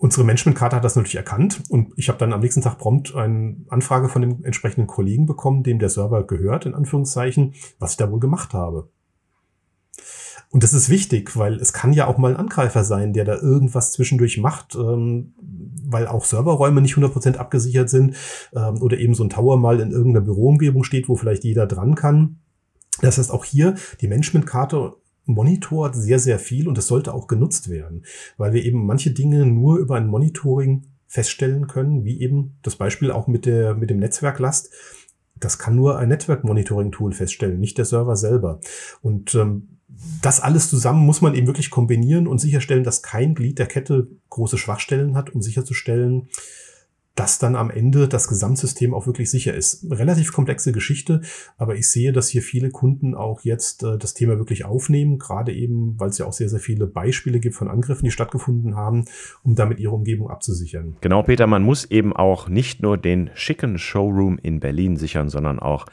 Unsere 0.00 0.24
Managementkarte 0.24 0.76
hat 0.76 0.84
das 0.84 0.94
natürlich 0.94 1.16
erkannt 1.16 1.62
und 1.70 1.92
ich 1.96 2.08
habe 2.08 2.18
dann 2.18 2.32
am 2.32 2.40
nächsten 2.40 2.62
Tag 2.62 2.78
prompt 2.78 3.16
eine 3.16 3.56
Anfrage 3.68 4.08
von 4.08 4.22
dem 4.22 4.44
entsprechenden 4.44 4.86
Kollegen 4.86 5.26
bekommen, 5.26 5.64
dem 5.64 5.80
der 5.80 5.88
Server 5.88 6.24
gehört, 6.24 6.66
in 6.66 6.74
Anführungszeichen, 6.74 7.54
was 7.80 7.92
ich 7.92 7.96
da 7.96 8.08
wohl 8.08 8.20
gemacht 8.20 8.54
habe. 8.54 8.88
Und 10.50 10.62
das 10.62 10.72
ist 10.72 10.88
wichtig, 10.88 11.36
weil 11.36 11.54
es 11.56 11.72
kann 11.72 11.92
ja 11.92 12.06
auch 12.06 12.16
mal 12.16 12.30
ein 12.30 12.38
Angreifer 12.38 12.84
sein, 12.84 13.12
der 13.12 13.24
da 13.24 13.34
irgendwas 13.34 13.92
zwischendurch 13.92 14.38
macht, 14.38 14.76
ähm, 14.76 15.34
weil 15.84 16.06
auch 16.06 16.24
Serverräume 16.24 16.80
nicht 16.80 16.94
100% 16.94 17.36
abgesichert 17.36 17.90
sind 17.90 18.14
ähm, 18.54 18.80
oder 18.80 18.98
eben 18.98 19.14
so 19.14 19.24
ein 19.24 19.30
Tower 19.30 19.58
mal 19.58 19.80
in 19.80 19.90
irgendeiner 19.90 20.24
Büroumgebung 20.24 20.84
steht, 20.84 21.08
wo 21.08 21.16
vielleicht 21.16 21.42
jeder 21.42 21.66
dran 21.66 21.96
kann. 21.96 22.38
Das 23.02 23.18
heißt, 23.18 23.32
auch 23.32 23.44
hier 23.44 23.74
die 24.00 24.08
Managementkarte 24.08 24.94
monitort 25.28 25.94
sehr, 25.94 26.18
sehr 26.18 26.38
viel 26.38 26.68
und 26.68 26.78
es 26.78 26.86
sollte 26.86 27.14
auch 27.14 27.26
genutzt 27.26 27.68
werden, 27.68 28.04
weil 28.36 28.52
wir 28.52 28.64
eben 28.64 28.86
manche 28.86 29.10
Dinge 29.10 29.46
nur 29.46 29.78
über 29.78 29.96
ein 29.96 30.08
Monitoring 30.08 30.86
feststellen 31.06 31.66
können, 31.66 32.04
wie 32.04 32.20
eben 32.20 32.56
das 32.62 32.76
Beispiel 32.76 33.10
auch 33.10 33.28
mit 33.28 33.46
der, 33.46 33.74
mit 33.74 33.90
dem 33.90 33.98
Netzwerklast. 33.98 34.70
Das 35.36 35.58
kann 35.58 35.76
nur 35.76 35.98
ein 35.98 36.08
Netzwerk-Monitoring-Tool 36.08 37.12
feststellen, 37.12 37.60
nicht 37.60 37.78
der 37.78 37.84
Server 37.84 38.16
selber. 38.16 38.60
Und 39.02 39.34
ähm, 39.34 39.78
das 40.22 40.40
alles 40.40 40.68
zusammen 40.68 41.04
muss 41.04 41.20
man 41.20 41.34
eben 41.34 41.46
wirklich 41.46 41.70
kombinieren 41.70 42.26
und 42.26 42.38
sicherstellen, 42.38 42.84
dass 42.84 43.02
kein 43.02 43.34
Glied 43.34 43.58
der 43.58 43.66
Kette 43.66 44.08
große 44.30 44.58
Schwachstellen 44.58 45.14
hat, 45.14 45.34
um 45.34 45.42
sicherzustellen, 45.42 46.28
dass 47.18 47.40
dann 47.40 47.56
am 47.56 47.68
Ende 47.68 48.06
das 48.06 48.28
Gesamtsystem 48.28 48.94
auch 48.94 49.08
wirklich 49.08 49.28
sicher 49.28 49.52
ist. 49.52 49.84
Relativ 49.90 50.32
komplexe 50.32 50.70
Geschichte, 50.70 51.20
aber 51.56 51.74
ich 51.74 51.90
sehe, 51.90 52.12
dass 52.12 52.28
hier 52.28 52.42
viele 52.42 52.70
Kunden 52.70 53.16
auch 53.16 53.40
jetzt 53.42 53.82
äh, 53.82 53.98
das 53.98 54.14
Thema 54.14 54.38
wirklich 54.38 54.64
aufnehmen, 54.64 55.18
gerade 55.18 55.52
eben, 55.52 55.98
weil 55.98 56.10
es 56.10 56.18
ja 56.18 56.26
auch 56.26 56.32
sehr, 56.32 56.48
sehr 56.48 56.60
viele 56.60 56.86
Beispiele 56.86 57.40
gibt 57.40 57.56
von 57.56 57.68
Angriffen, 57.68 58.04
die 58.04 58.12
stattgefunden 58.12 58.76
haben, 58.76 59.06
um 59.42 59.56
damit 59.56 59.80
ihre 59.80 59.94
Umgebung 59.94 60.30
abzusichern. 60.30 60.96
Genau, 61.00 61.24
Peter, 61.24 61.48
man 61.48 61.64
muss 61.64 61.84
eben 61.86 62.14
auch 62.14 62.48
nicht 62.48 62.82
nur 62.82 62.96
den 62.96 63.30
schicken 63.34 63.78
Showroom 63.78 64.38
in 64.40 64.60
Berlin 64.60 64.96
sichern, 64.96 65.28
sondern 65.28 65.58
auch 65.58 65.86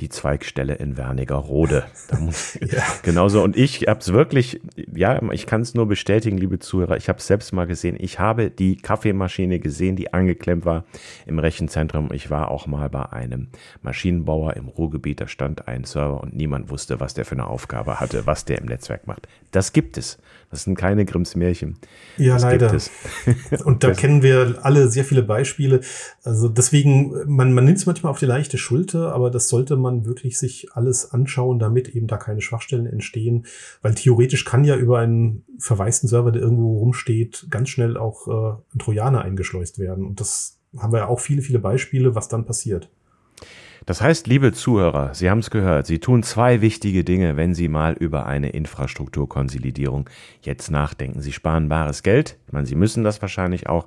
die 0.00 0.08
Zweigstelle 0.08 0.74
in 0.74 0.96
Wernigerode. 0.96 1.84
ja. 2.60 2.82
Genauso. 3.02 3.42
Und 3.42 3.56
ich 3.56 3.82
habe 3.86 4.00
es 4.00 4.12
wirklich, 4.12 4.60
ja, 4.92 5.20
ich 5.32 5.46
kann 5.46 5.60
es 5.60 5.74
nur 5.74 5.86
bestätigen, 5.86 6.38
liebe 6.38 6.58
Zuhörer, 6.58 6.96
ich 6.96 7.08
habe 7.08 7.18
es 7.18 7.26
selbst 7.26 7.52
mal 7.52 7.66
gesehen. 7.66 7.96
Ich 7.98 8.18
habe 8.18 8.50
die 8.50 8.76
Kaffeemaschine 8.76 9.60
gesehen, 9.60 9.96
die 9.96 10.12
angeklemmt 10.12 10.64
war 10.72 10.84
im 11.26 11.38
Rechenzentrum. 11.38 12.10
Ich 12.12 12.30
war 12.30 12.50
auch 12.50 12.66
mal 12.66 12.88
bei 12.88 13.10
einem 13.12 13.48
Maschinenbauer 13.82 14.56
im 14.56 14.68
Ruhrgebiet, 14.68 15.20
da 15.20 15.28
stand 15.28 15.68
ein 15.68 15.84
Server 15.84 16.20
und 16.22 16.34
niemand 16.34 16.70
wusste, 16.70 17.00
was 17.00 17.14
der 17.14 17.24
für 17.24 17.32
eine 17.32 17.46
Aufgabe 17.46 18.00
hatte, 18.00 18.26
was 18.26 18.44
der 18.44 18.58
im 18.58 18.66
Netzwerk 18.66 19.06
macht. 19.06 19.28
Das 19.50 19.72
gibt 19.72 19.98
es. 19.98 20.18
Das 20.52 20.64
sind 20.64 20.76
keine 20.76 21.06
Grimms 21.06 21.34
Märchen. 21.34 21.78
Ja, 22.18 22.34
das 22.34 22.42
leider. 22.42 22.76
Und 23.64 23.82
da 23.84 23.92
kennen 23.92 24.22
wir 24.22 24.58
alle 24.62 24.88
sehr 24.88 25.04
viele 25.04 25.22
Beispiele. 25.22 25.80
Also 26.24 26.46
deswegen, 26.48 27.14
man, 27.26 27.54
man 27.54 27.64
nimmt 27.64 27.78
es 27.78 27.86
manchmal 27.86 28.10
auf 28.10 28.18
die 28.18 28.26
leichte 28.26 28.58
Schulter, 28.58 29.14
aber 29.14 29.30
das 29.30 29.48
sollte 29.48 29.76
man 29.76 30.04
wirklich 30.04 30.38
sich 30.38 30.68
alles 30.74 31.10
anschauen, 31.10 31.58
damit 31.58 31.88
eben 31.88 32.06
da 32.06 32.18
keine 32.18 32.42
Schwachstellen 32.42 32.84
entstehen. 32.84 33.46
Weil 33.80 33.94
theoretisch 33.94 34.44
kann 34.44 34.64
ja 34.64 34.76
über 34.76 34.98
einen 34.98 35.44
verwaisten 35.58 36.06
Server, 36.06 36.32
der 36.32 36.42
irgendwo 36.42 36.78
rumsteht, 36.78 37.46
ganz 37.48 37.70
schnell 37.70 37.96
auch 37.96 38.28
äh, 38.28 38.74
ein 38.74 38.78
Trojaner 38.78 39.22
eingeschleust 39.22 39.78
werden. 39.78 40.04
Und 40.04 40.20
das 40.20 40.61
haben 40.78 40.92
wir 40.92 41.00
ja 41.00 41.06
auch 41.08 41.20
viele, 41.20 41.42
viele 41.42 41.58
Beispiele, 41.58 42.14
was 42.14 42.28
dann 42.28 42.44
passiert. 42.44 42.88
Das 43.84 44.00
heißt, 44.00 44.28
liebe 44.28 44.52
Zuhörer, 44.52 45.12
Sie 45.12 45.28
haben 45.28 45.40
es 45.40 45.50
gehört, 45.50 45.86
Sie 45.86 45.98
tun 45.98 46.22
zwei 46.22 46.60
wichtige 46.60 47.02
Dinge, 47.02 47.36
wenn 47.36 47.52
Sie 47.52 47.66
mal 47.66 47.94
über 47.94 48.26
eine 48.26 48.50
Infrastrukturkonsolidierung 48.50 50.08
jetzt 50.42 50.70
nachdenken. 50.70 51.20
Sie 51.20 51.32
sparen 51.32 51.68
bares 51.68 52.04
Geld, 52.04 52.38
ich 52.46 52.52
meine, 52.52 52.66
Sie 52.66 52.76
müssen 52.76 53.02
das 53.02 53.20
wahrscheinlich 53.22 53.68
auch 53.68 53.86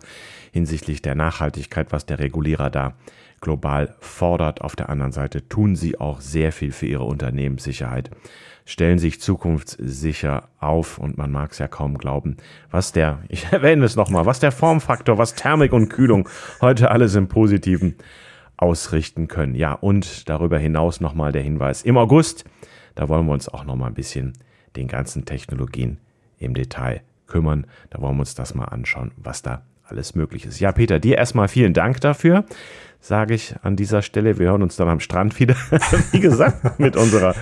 hinsichtlich 0.52 1.02
der 1.02 1.16
Nachhaltigkeit, 1.16 1.94
was 1.94 2.06
der 2.06 2.20
Regulierer 2.20 2.70
da 2.70 2.96
global 3.40 3.96
fordert. 4.00 4.62
Auf 4.62 4.76
der 4.76 4.90
anderen 4.90 5.14
Seite 5.14 5.48
tun 5.48 5.78
Sie 5.78 5.98
auch 5.98 6.20
sehr 6.20 6.52
viel 6.52 6.74
für 6.74 6.88
Ihre 6.88 7.04
Unternehmenssicherheit, 7.04 8.12
stellen 8.66 8.98
sich 9.00 9.22
zukunftssicher 9.22 10.50
auf 10.60 10.98
und 10.98 11.18
man 11.18 11.32
mag 11.32 11.52
es 11.52 11.60
ja 11.60 11.68
kaum 11.68 11.98
glauben, 11.98 12.38
was 12.72 12.92
der, 12.92 13.20
ich 13.30 13.46
erwähne 13.52 13.86
es 13.86 13.96
nochmal, 13.96 14.26
was 14.26 14.40
der 14.40 14.52
Formfaktor, 14.52 15.18
was 15.18 15.36
Thermik 15.36 15.72
und 15.72 15.90
Kühlung 15.90 16.28
heute 16.62 16.92
alles 16.92 17.16
im 17.16 17.28
Positiven 17.28 17.96
ausrichten 18.58 19.28
können. 19.28 19.56
Ja, 19.56 19.74
und 19.74 20.28
darüber 20.30 20.58
hinaus 20.58 21.00
nochmal 21.00 21.32
der 21.32 21.42
Hinweis, 21.42 21.84
im 21.84 21.98
August, 21.98 22.46
da 22.96 23.10
wollen 23.10 23.26
wir 23.26 23.34
uns 23.34 23.50
auch 23.50 23.66
nochmal 23.66 23.90
ein 23.90 23.96
bisschen 23.96 24.34
den 24.76 24.88
ganzen 24.88 25.26
Technologien 25.26 26.00
im 26.38 26.54
Detail 26.54 27.02
kümmern. 27.28 27.68
Da 27.90 28.02
wollen 28.02 28.16
wir 28.16 28.22
uns 28.22 28.36
das 28.36 28.56
mal 28.56 28.66
anschauen, 28.66 29.12
was 29.18 29.42
da 29.42 29.64
alles 29.88 30.16
möglich 30.16 30.46
ist. 30.46 30.60
Ja, 30.60 30.72
Peter, 30.72 31.00
dir 31.00 31.18
erstmal 31.18 31.48
vielen 31.48 31.74
Dank 31.74 32.02
dafür, 32.02 32.46
sage 33.00 33.34
ich 33.34 33.56
an 33.62 33.76
dieser 33.76 34.02
Stelle. 34.02 34.40
Wir 34.40 34.48
hören 34.48 34.64
uns 34.64 34.76
dann 34.76 34.90
am 34.90 35.00
Strand 35.00 35.40
wieder, 35.40 35.56
wie 36.12 36.20
gesagt, 36.20 36.80
mit 36.80 36.96
unserer, 36.96 37.36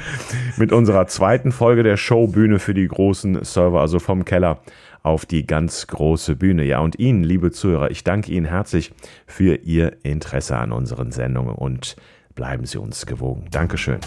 mit 0.58 0.72
unserer 0.72 1.08
zweiten 1.08 1.52
Folge 1.52 1.84
der 1.84 1.98
Showbühne 1.98 2.60
für 2.60 2.74
die 2.74 2.88
großen 2.88 3.44
Server, 3.44 3.82
also 3.82 4.00
vom 4.00 4.26
Keller 4.26 4.60
auf 5.04 5.26
die 5.26 5.46
ganz 5.46 5.88
große 5.88 6.36
Bühne. 6.36 6.64
Ja, 6.64 6.80
und 6.80 6.98
Ihnen, 6.98 7.24
liebe 7.24 7.52
Zuhörer, 7.52 7.92
ich 7.92 8.04
danke 8.04 8.32
Ihnen 8.32 8.46
herzlich 8.46 8.94
für 9.28 9.56
Ihr 9.56 9.98
Interesse 10.04 10.58
an 10.58 10.72
unseren 10.72 11.12
Sendungen 11.12 11.56
und 11.56 11.96
bleiben 12.36 12.66
Sie 12.66 12.78
uns 12.78 13.06
gewogen. 13.06 13.48
Dankeschön. 13.52 14.00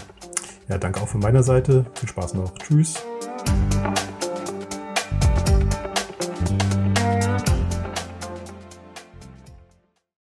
Ja, 0.67 0.77
danke 0.77 1.01
auch 1.01 1.07
von 1.07 1.21
meiner 1.21 1.43
Seite. 1.43 1.85
Viel 1.93 2.09
Spaß 2.09 2.33
noch. 2.33 2.53
Tschüss. 2.55 3.05